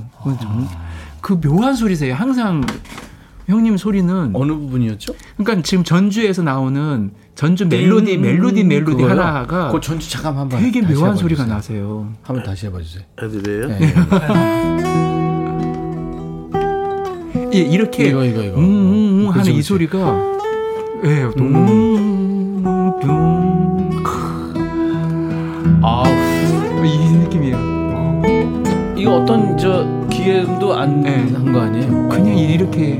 [1.22, 2.14] 그 묘한 소리세요.
[2.14, 2.62] 항상
[3.48, 5.14] 형님 소리는 어느 부분이었죠?
[5.38, 9.10] 그러니까 지금 전주에서 나오는 전주 멜로디 멜로디 멜로디 그거요?
[9.22, 11.46] 하나가 그 전주 잠깐 한번 되게 다시 묘한 해봐 소리가.
[11.46, 12.14] 나세요.
[12.24, 13.04] 한번 다시 해봐 주세요.
[13.22, 13.68] 애들이에요?
[13.68, 13.94] 네.
[17.54, 18.58] 예, 이렇게 이거, 이거, 이거.
[18.58, 19.68] 웅, 웅, 웅 하는 그치, 이 그치.
[19.68, 19.98] 소리가
[21.06, 22.64] 예, 둥,
[23.02, 23.92] 둥,
[25.84, 26.06] 아우
[26.86, 28.22] 이 느낌이에요.
[28.98, 31.30] 이거 어떤 저 기계음도 안 네.
[31.34, 32.08] 한 거 아니에요?
[32.10, 33.00] 그냥 이렇게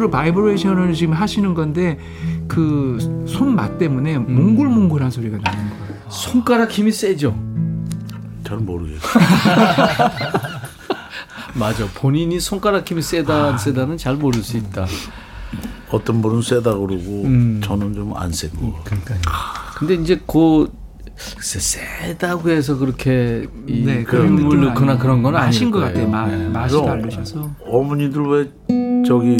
[0.00, 1.98] 손으로 바이브레이션을 지금 하시는 건데
[2.48, 2.98] 그
[3.28, 4.34] 손맛 때문에 음.
[4.56, 5.94] 몽글몽글한 소리가 나는 거예요.
[6.08, 7.38] 손가락 힘이 세죠.
[8.42, 9.00] 잘 모르겠어요.
[11.54, 11.86] 맞아.
[11.94, 14.86] 본인이 손가락 힘이 세다 안 세다는 잘 모를 수 있다.
[15.90, 17.60] 어떤 분은 세다 그러고 음.
[17.62, 18.74] 저는 좀 안 세고.
[18.84, 19.18] 그러니까요.
[19.76, 20.70] 근데 이제 그
[21.16, 24.96] 세다고 해서 그렇게 이 네, 그런 그런 물 넣거나.
[24.98, 25.80] 그런 건 아닐 것.
[25.80, 26.08] 같아요.
[26.08, 26.48] 마, 네.
[26.48, 26.80] 맛이.
[26.82, 27.50] 다르셔서.
[27.66, 28.50] 어머니들 왜
[29.06, 29.36] 저기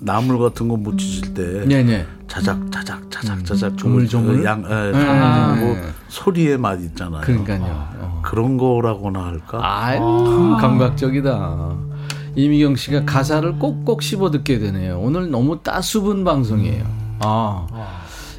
[0.00, 2.06] 나물 같은 거 묻히실 때 네네.
[2.28, 4.38] 자작 자작 자작 자작 조물조물?
[4.38, 5.04] 그양 예, 네.
[5.04, 5.76] 하고
[6.08, 7.20] 소리의 맛 있잖아요.
[7.22, 7.60] 그러니까요.
[7.64, 8.20] 어.
[8.24, 9.60] 그런 거라고나 할까?
[9.62, 9.98] 아유
[10.60, 11.74] 감각적이다.
[12.36, 15.00] 이미경 씨가 가사를 꼭꼭 씹어 듣게 되네요.
[15.00, 16.84] 오늘 너무 따수분 방송이에요.
[17.20, 17.66] 아.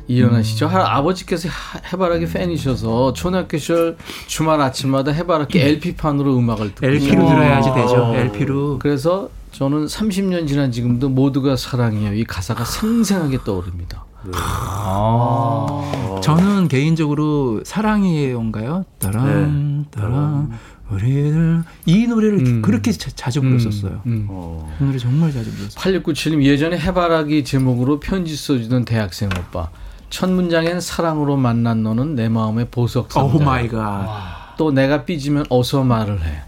[0.08, 6.76] 이현아 씨, 저 할- 아버지께서 하- 해바라기 팬이셔서 초등학교 시절 주말 아침마다 해바라기 LP판으로 음악을
[6.76, 7.28] 듣고 LP로.
[7.28, 8.14] 들어야지 되죠.
[8.16, 8.80] LP로.
[8.80, 12.14] 그래서 저는 30년 지난 지금도 모두가 사랑해요.
[12.14, 14.06] 이 가사가 생생하게 떠오릅니다.
[14.34, 16.20] 아.
[16.24, 18.86] 저는 개인적으로 사랑해요인가요?
[19.00, 20.52] 따란 따란
[20.90, 22.62] 우리들 이 노래를 음.
[22.62, 24.02] 그렇게 자, 자주 불렀었어요.
[24.06, 24.28] 음.
[24.30, 24.74] 어.
[24.78, 26.02] 그 노래 정말 자주 불렀어요.
[26.04, 29.70] 8697님 예전에 해바라기 제목으로 편지 써주던 대학생 오빠.
[30.10, 33.36] 첫 문장엔 사랑으로 만난 너는 내 마음의 보석 상자.
[33.36, 34.41] Oh my God.
[34.62, 36.44] 또 내가 삐지면 어서 말을 해.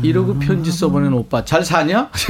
[0.00, 2.08] 이러고 편지 써보낸 오빠 잘 사냐?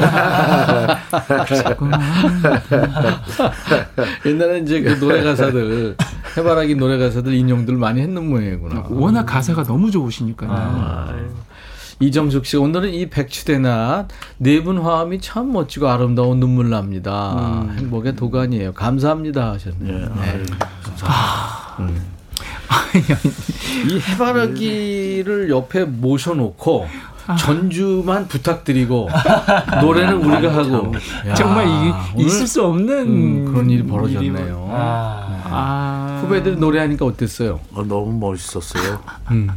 [4.25, 5.95] 옛날에 이제 그 노래 가사들
[6.35, 8.87] 해바라기 노래 가사들 인용들 많이 했는 모양이구나.
[8.89, 10.47] 워낙 가사가 너무 좋으시니까.
[10.49, 11.15] 아.
[12.01, 14.09] 이정숙 씨 오늘은 이 백추대낮
[14.39, 17.67] 네분 화음이 참 멋지고 아름다운 눈물 납니다.
[17.77, 18.73] 행복의 도가니에요.
[18.73, 19.99] 감사합니다 하셨네요.
[19.99, 20.43] 네.
[21.81, 22.22] 음.
[23.91, 26.87] 이 해바라기를 옆에 모셔놓고
[27.39, 29.09] 전주만 부탁드리고
[29.81, 30.93] 노래는 우리가 하고
[31.29, 34.69] 야, 정말 이, 있을 수 없는 음, 그런 일이 벌어졌네요.
[34.73, 36.21] 아.
[36.23, 37.61] 후배들 노래하니까 어땠어요?
[37.75, 39.01] 어, 너무 멋있었어요.
[39.31, 39.49] 음.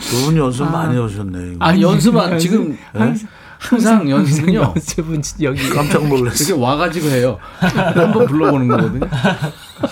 [0.00, 1.52] 두분 연습 많이 하셨네.
[1.52, 1.64] 이거.
[1.64, 3.14] 아니 연습한 지금 네?
[3.60, 4.60] 항상 연습은요.
[4.60, 6.48] 연습은 여기 깜짝 놀랐어요.
[6.48, 7.38] 이렇게 와가지고 해요.
[7.58, 9.06] 한번 불러보는 거거든요.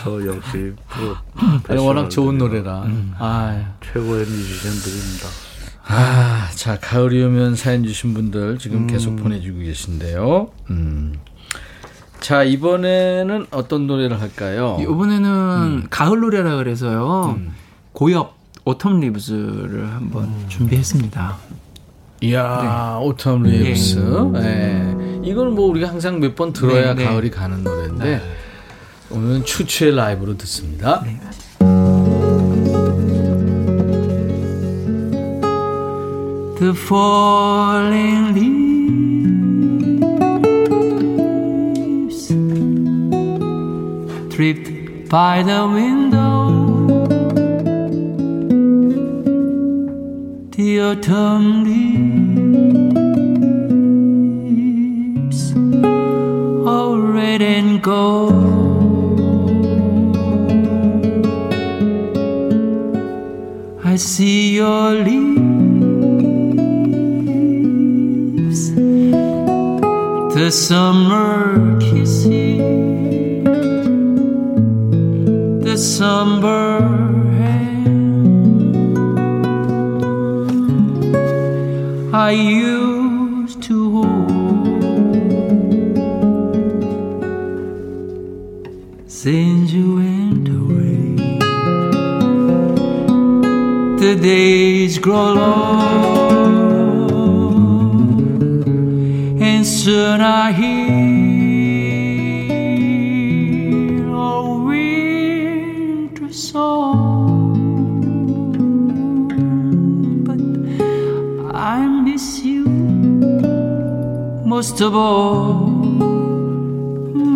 [0.02, 1.16] 저 역시 프로
[1.68, 2.84] 아니, 워낙 좋은 노래라.
[3.18, 5.28] 아, 최고의 뮤지션들입니다.
[5.86, 10.50] 아, 자 가을이 오면 사연 주신 분들 지금 계속 보내주고 계신데요.
[10.70, 11.14] 음.
[12.20, 14.78] 자 이번에는 어떤 노래를 할까요?
[14.80, 17.36] 이번에는 가을 노래라 그래서요.
[17.38, 17.52] 음.
[17.92, 21.36] 고엽 Autumn Leaves를 한번 준비했습니다.
[22.20, 23.98] 이야, Autumn Leaves.
[24.32, 25.20] 네.
[25.24, 27.08] 이건 뭐 우리가 항상 몇 번 들어야 네, 네.
[27.08, 28.20] 가을이 가는 노래인데
[29.10, 31.02] 오늘은 추추의 라이브로 듣습니다.
[36.60, 38.34] The falling
[42.08, 42.28] leaves
[44.34, 46.66] tripped by the window.
[50.50, 51.97] The autumn leaves
[57.40, 58.32] and gold.
[63.84, 65.42] I see your leaves,
[70.34, 73.44] the summer kissing,
[75.60, 76.80] the somber
[77.38, 77.88] hand
[82.14, 82.32] I
[89.28, 91.02] since you went away.
[94.02, 96.04] the days grow long,
[99.48, 100.78] and soon I hear
[104.30, 104.34] a
[104.70, 107.58] winter song.
[110.28, 110.40] But
[111.54, 112.64] I miss you
[114.54, 115.66] most of all,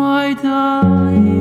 [0.00, 1.31] my darling.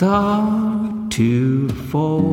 [0.00, 2.29] Start to fall.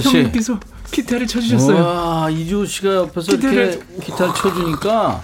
[0.00, 0.16] 주관 씨.
[0.18, 0.58] 형님께서
[0.90, 1.84] 기타를 쳐주셨어요.
[1.84, 5.20] 와, 이주호 씨가 옆에서 기타를- 이렇게 기타를 쳐주니까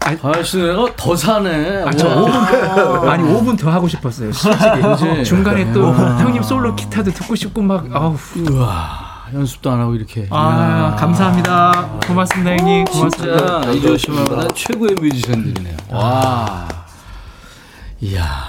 [0.00, 1.82] 아이- 아씨 내가 더 사네.
[1.84, 2.14] 아, 저 와.
[2.24, 4.32] 5분, 아니 5분 더 하고 싶었어요.
[4.32, 4.64] 솔직히.
[4.82, 5.24] 그치?
[5.24, 8.16] 중간에 또 형님 솔로 기타도 듣고 싶고 막 아우.
[8.50, 9.08] 우와.
[9.34, 10.26] 연습도 안 하고 이렇게.
[10.30, 10.96] 아, 이야.
[10.96, 11.86] 감사합니다.
[12.06, 12.84] 고맙습니다, 형님.
[12.86, 13.70] 고맙습니다.
[13.72, 15.76] 이주호 씨만한 최고의 뮤지션들이네요.
[15.90, 16.66] 와.
[18.00, 18.47] 이야.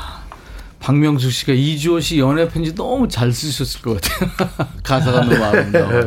[0.89, 4.31] 박명수 씨가 이주호 씨 연애 편지 너무 잘 쓰셨을 것 같아요.
[4.81, 6.01] 가사가 너무 아름다워.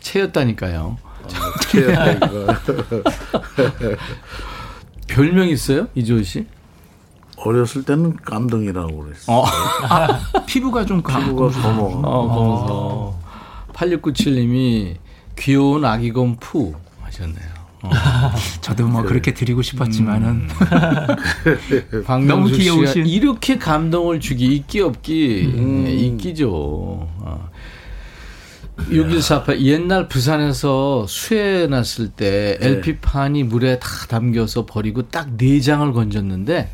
[0.00, 0.98] 채였다니까요.
[5.06, 5.86] 별명 있어요?
[5.94, 6.46] 이주호 씨?
[7.36, 9.32] 어렸을 때는 깜덩이라고 그랬어.
[9.32, 9.44] 어.
[10.46, 11.20] 피부가 좀 가.
[11.20, 12.00] 누가 검어.
[12.02, 13.16] 어, 검은서.
[13.74, 14.96] 8697님이
[15.38, 17.57] 귀여운 아기곰 푸 하셨네요.
[17.82, 17.90] 어.
[18.60, 20.48] 저도 뭐 그렇게 드리고 싶었지만은
[22.04, 23.06] 박명수 너무 귀여우신.
[23.06, 26.50] 이렇게 감동을 주기 있기 없기 예, 있기죠.
[26.52, 27.48] 어.
[28.90, 36.70] 6148 옛날 부산에서 수해 났을 때 LP판이 물에 다 담겨서 버리고 딱 네장을 건졌는데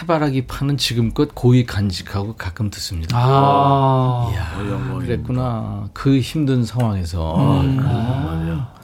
[0.00, 3.16] 해바라기 판은 지금껏 고이 간직하고 가끔 듣습니다.
[3.18, 4.30] 아.
[4.32, 5.88] 이야, 그랬구나.
[5.94, 7.34] 그 힘든 상황에서.
[7.38, 8.77] 아.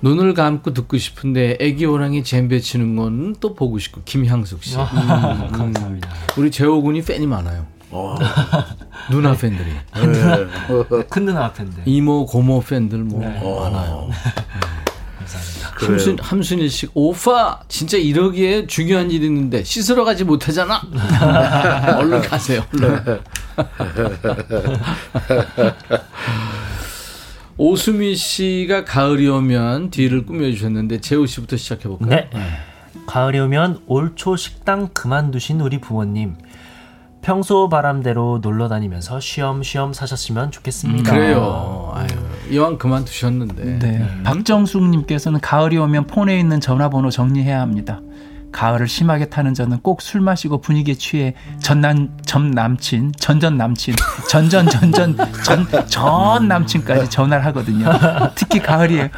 [0.00, 4.76] 눈을 감고 듣고 싶은데 애기 호랑이 잼배 치는 건 또 보고 싶고 김향숙 씨.
[4.76, 6.08] 음, 감사합니다.
[6.36, 7.66] 우리 재호 군이 팬이 많아요.
[7.90, 8.16] 어,
[9.10, 9.70] 누나 팬들이.
[9.70, 11.04] 네.
[11.08, 11.82] 큰 누나 앞인데.
[11.86, 13.26] 이모, 고모 팬들 뭐 네.
[13.28, 14.10] 많아요.
[15.76, 15.92] 그래요.
[15.92, 20.82] 함순, 함순일 씨, 오빠, 진짜 이러기에 중요한 일이 있는데 씻으러 가지 못하잖아.
[21.98, 22.64] 얼른 가세요.
[22.74, 23.20] 얼른.
[27.58, 32.08] 오수미 씨가 가을이 오면 뒤를 꾸며주셨는데 재우 씨부터 시작해볼까요?
[32.08, 32.30] 네.
[33.06, 36.36] 가을이 오면 올초 식당 그만두신 우리 부모님.
[37.20, 41.12] 평소 바람대로 놀러 다니면서 쉬엄쉬엄 사셨으면 좋겠습니다.
[41.12, 41.90] 그래요.
[41.94, 42.06] 아유,
[42.48, 43.78] 이왕 그만두셨는데.
[43.80, 44.06] 네.
[44.22, 48.00] 박정숙님께서는 가을이 오면 폰에 있는 전화번호 정리해야 합니다.
[48.52, 53.94] 가을을 심하게 타는 저는 꼭 술 마시고 분위기에 취해 전남 전 남친, 전전 남친,
[54.30, 57.90] 전전 전전 전 전 남친까지 전화를 하거든요.
[58.34, 59.02] 특히 가을이에요.
[59.04, 59.10] 야,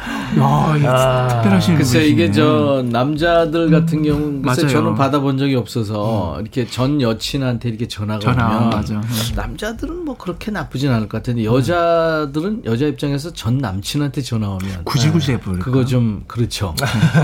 [0.87, 2.05] 아, 특별하신 글쎄 분이시네.
[2.07, 4.71] 이게 저 남자들 같은 경우는 글쎄 맞아요.
[4.71, 4.83] 음.
[4.83, 8.93] 저는 받아본 적이 없어서 이렇게 전 여친한테 이렇게 전화가 전화, 오면 맞아.
[8.95, 9.03] 음.
[9.35, 15.09] 남자들은 뭐 그렇게 나쁘진 않을 것 같은데 여자들은 여자 입장에서 전 남친한테 전화 오면 굳이
[15.11, 15.63] 굳이 해버릴까?
[15.63, 16.75] 그거 좀 그렇죠.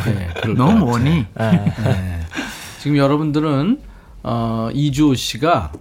[0.05, 0.85] 네, 그럴 것 너무.
[0.85, 1.25] 뭐니?
[1.37, 1.73] 네.
[2.79, 3.79] 지금 여러분들은
[4.23, 5.71] 어, 이주호 씨가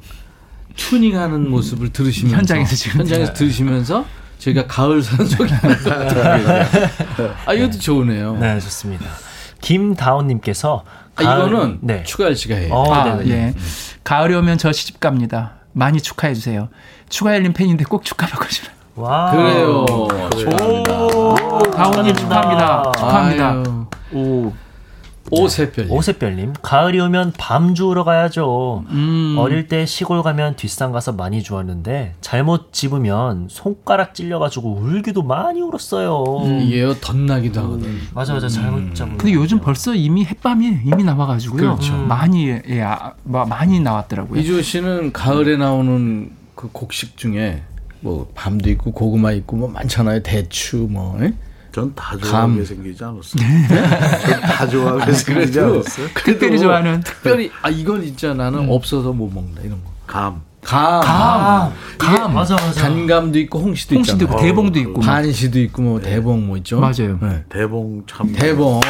[0.77, 4.05] 튜닝하는 모습을 들으시면서 현장에서 지금 현장에서 들으시면서
[4.39, 5.53] 저희가 가을 산속에
[7.47, 8.37] 아 이것도 좋으네요.
[8.37, 9.07] 네, 좋습니다.
[9.61, 10.85] 김다운님께서
[11.17, 12.03] 아, 이거는 네.
[12.05, 12.75] 추가할 씨가 해요.
[12.75, 13.31] 어, 아, 네네.
[13.31, 13.55] 예.
[14.05, 15.55] 가을이 오면 저 시집 갑니다.
[15.73, 16.69] 많이 축하해 주세요.
[17.09, 18.77] 추가열님 팬인데 꼭 축하 받고 싶어요.
[18.97, 19.31] 와.
[19.31, 19.87] 그래요.
[21.75, 22.93] 다운님 축하합니다.
[22.97, 23.51] 축하합니다.
[23.51, 24.53] 아유, 오.
[25.31, 25.87] 오세별.
[25.91, 28.85] 오세별님, 가을이 오면 밤 주우러 가야죠.
[28.91, 29.37] 음.
[29.39, 36.61] 어릴 때 시골 가면 뒷산 가서 많이 주웠는데 잘못 집으면 손가락 찔려가지고 울기도 많이 울었어요.
[36.63, 37.99] 이게요 덧나기도 하거든.
[38.15, 39.17] 맞아 맞아 잘못 잡은.
[39.19, 41.61] 근데 요즘 벌써 이미 햇밤이 이미 나와가지고요.
[41.61, 41.97] 그렇죠.
[41.97, 44.41] 많이 예, 아, 마- 많이 나왔더라고요.
[44.41, 47.63] 이주호 씨는 가을에 나오는 그 곡식 중에
[48.01, 50.23] 뭐 밤도 있고 고구마 있고 뭐 많잖아요.
[50.23, 51.19] 대추 뭐.
[51.23, 51.33] 예?
[51.77, 52.21] 전다 감.
[52.21, 53.43] 좋아하게 생기지 않았어요.
[54.27, 56.09] 전다 좋아하게 생기지 그래도 않았어요.
[56.15, 59.91] 특별히 좋아하는 특별히 아 이건 진짜 나는 없어서 못 먹는다 이런 거.
[60.07, 60.41] 감.
[60.67, 61.01] 감.
[61.01, 62.83] 감, 감, 맞아 맞아.
[62.83, 64.25] 단감도 있고 홍시도, 홍시도.
[64.25, 65.07] 있고 대봉도 있고 막.
[65.07, 66.81] 반시도 있고 뭐 대봉 뭐 있죠.
[66.81, 67.19] 맞아요.
[67.23, 67.45] 네.
[67.49, 68.33] 대봉 참.
[68.33, 68.81] 대봉.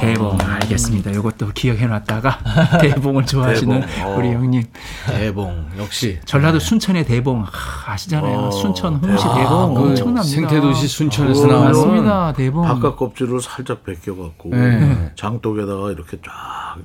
[0.00, 1.12] 대봉 알겠습니다.
[1.12, 2.38] 이것도 기억해 놨다가
[2.82, 4.16] 대봉을 좋아하시는 대봉, 어.
[4.18, 4.64] 우리 형님.
[5.06, 8.38] 대봉 역시 전라도 순천의 대봉 아, 아시잖아요.
[8.38, 9.38] 어, 순천 홍시 대봉.
[9.42, 10.22] 대봉 그 엄청납니다.
[10.24, 12.32] 생태도시 순천에서 어, 나오는 맞습니다.
[12.32, 12.62] 대봉.
[12.64, 15.12] 바깥 껍질을 살짝 벗겨 갖고 네.
[15.16, 16.76] 장독에다가 이렇게 쫙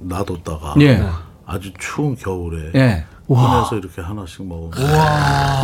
[0.00, 1.02] 놔뒀다가 예.
[1.46, 3.04] 아주 추운 겨울에 예.
[3.28, 4.72] 꺼내서 이렇게 하나씩 먹으면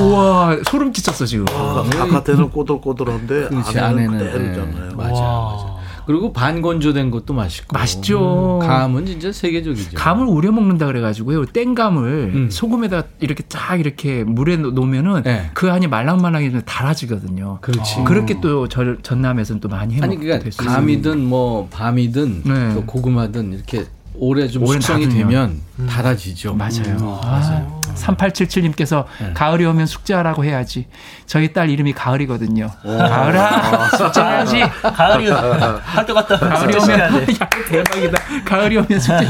[0.00, 1.44] 우와 소름 끼쳤어 지금.
[1.44, 4.90] 바깥에는 꼬들꼬들한데 그렇지 안에는 안에는 그대로잖아요.
[4.92, 4.94] 예.
[4.94, 5.80] 맞아 맞아.
[6.06, 7.76] 그리고 반건조된 것도 맛있고.
[7.76, 8.58] 맛있죠.
[8.62, 9.90] 감은 진짜 세계적이죠.
[9.96, 11.44] 감을 우려 먹는다 그래가지고요.
[11.46, 12.50] 땡감을 음.
[12.50, 15.50] 소금에다 이렇게 쫙 이렇게 물에 놓- 놓으면은 네.
[15.54, 17.58] 그 안이 말랑말랑해서 달아지거든요.
[17.61, 18.02] 그렇지.
[18.04, 20.66] 그렇게 또 절, 전남에서는 또 많이 해 아니 그러니까 됐어요.
[20.68, 22.74] 감이든 뭐 밤이든 네.
[22.74, 23.84] 또 고구마든 이렇게
[24.21, 25.29] 오래 좀 오래 숙성이 놔두면.
[25.29, 26.55] 되면 달아지죠.
[26.55, 27.21] 맞아요.
[27.25, 29.05] 아, 3877님께서
[29.35, 30.87] 가을이 오면 숙제하라고 해야지.
[31.27, 32.71] 저희 딸 이름이 가을이거든요.
[32.83, 34.61] 가을아, 숙제해야지.
[34.83, 37.01] 가을이 학교 갔다 가을이 숙제 오면.
[37.23, 38.18] 야, 대박이다.
[38.45, 39.27] 가을이 오면 숙제.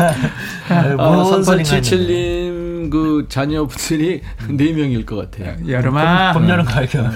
[0.69, 5.57] 아, 뭔 소리가 3877님 그 자녀분들이 네 명일 것 같아요.
[5.67, 6.33] 여름아.
[6.33, 7.11] 봄, 여름, 가을, 겨울.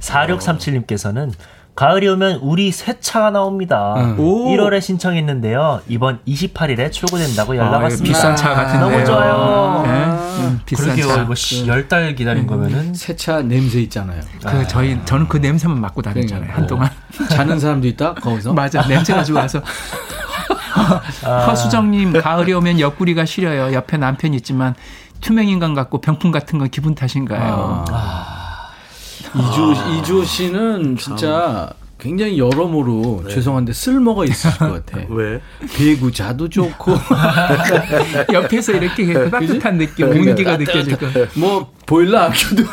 [0.00, 1.32] 4637님께서는
[1.76, 3.94] 가을이 오면 우리 새 차가 나옵니다.
[3.98, 4.16] 응.
[4.18, 4.48] 오.
[4.48, 5.82] 1월에 신청했는데요.
[5.88, 8.14] 이번 28일에 출고된다고 연락 아, 왔습니다.
[8.16, 8.90] 비싼 차 같은데요.
[8.90, 9.82] 너무 좋아요.
[9.84, 9.90] 네,
[10.42, 11.06] 음, 비싼 그러게요.
[11.06, 11.22] 차.
[11.60, 14.22] 이거 열달 기다린 거면은 세차 냄새 있잖아요.
[14.46, 16.50] 그 저희 저는 그 냄새만 맡고 다녔잖아요.
[16.50, 16.90] 한동안.
[17.28, 18.54] 자는 사람도 있다 거기서.
[18.54, 19.60] 맞아 냄새가 좋아서.
[21.46, 23.74] 허수정님 가을이 오면 옆구리가 시려요.
[23.74, 24.74] 옆에 남편 있지만
[25.20, 27.84] 투명 인간 같고 병풍 같은 건 기분 탓인가요?
[27.90, 28.35] 아.
[29.34, 35.04] 이주 이주호 씨는 진짜 굉장히 여러모로 죄송한데 쓸모가 있으실 것 같아.
[35.08, 35.40] 왜?
[35.74, 36.92] 배구자도 좋고
[38.32, 41.06] 옆에서 이렇게 따뜻한 느낌, 온기가 느껴질 거.
[41.36, 42.64] 뭐 보일러 아껴도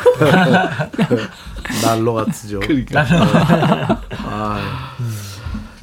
[1.82, 2.60] 난로 같으죠.
[2.60, 3.04] 그러니까.
[4.18, 4.94] 아,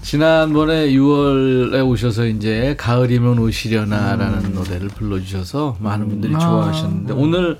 [0.01, 6.39] 지난번에 6월에 오셔서 이제 가을이면 오시려나라는 노래를 불러주셔서 많은 분들이 아.
[6.39, 7.59] 좋아하셨는데 오늘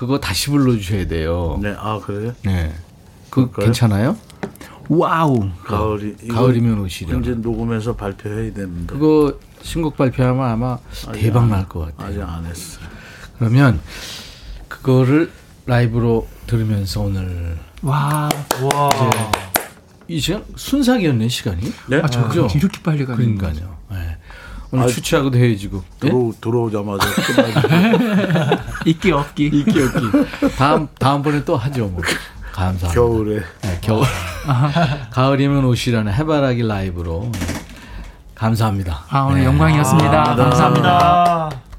[0.00, 1.58] 그거 다시 불러주셔야 돼요.
[1.60, 2.32] 네, 아 그래요?
[2.42, 2.72] 네.
[3.28, 3.66] 그 그럴까요?
[3.66, 4.16] 괜찮아요?
[4.88, 5.50] Wow.
[5.62, 7.20] 가을이 가을이면 오시려나.
[7.20, 10.78] 이제 녹음해서 발표해야 되는데 그거 신곡 발표하면 아마
[11.12, 12.08] 대박 날 것 같아요.
[12.08, 12.80] 아직 안 했어.
[13.38, 13.78] 그러면
[14.68, 15.30] 그거를
[15.66, 18.30] 라이브로 들으면서 오늘 와.
[18.72, 18.88] 와.
[20.08, 21.74] 이 시간 순삭이었네 시간이.
[21.88, 22.00] 네?
[22.02, 22.48] 아, 저 그죠?
[22.54, 23.76] 이렇게 빨리 가는 그러니까요.
[23.90, 24.16] 네.
[24.72, 26.08] 오늘 아, 추하고도 헤어지고 예?
[26.08, 26.32] 들어 예?
[26.40, 27.06] 들어오자마자
[28.86, 29.46] 있기 없기.
[29.46, 30.50] 있기 없기.
[30.56, 32.00] 다음 다음번에 또 하죠 뭐.
[32.52, 32.88] 감사합니다.
[32.94, 33.40] 겨울에.
[33.62, 34.04] 네, 겨울.
[35.10, 37.28] 가을이면 옷이라는 해바라기 라이브로.
[37.32, 37.38] 네.
[38.34, 39.04] 감사합니다.
[39.10, 39.46] 아 오늘 네.
[39.46, 40.08] 영광이었습니다.
[40.20, 40.90] 아, 감사합니다.
[40.90, 41.69] 감사합니다.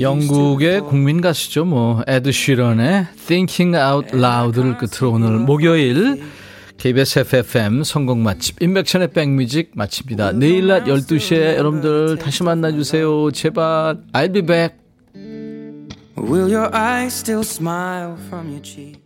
[0.00, 1.64] 영국의 국민 가수죠.
[1.64, 6.22] 뭐 에드 쉬런의 Thinking Out Loud를 끝으로 오늘 목요일
[6.76, 10.32] KBS FFM 성공 맛집 인백천의 백뮤직 마칩니다.
[10.32, 13.30] 내일 낮 12시에 여러분들 다시 만나주세요.
[13.32, 14.76] 제발 I'll be back.
[16.18, 19.05] Will your eyes still smile from your cheek?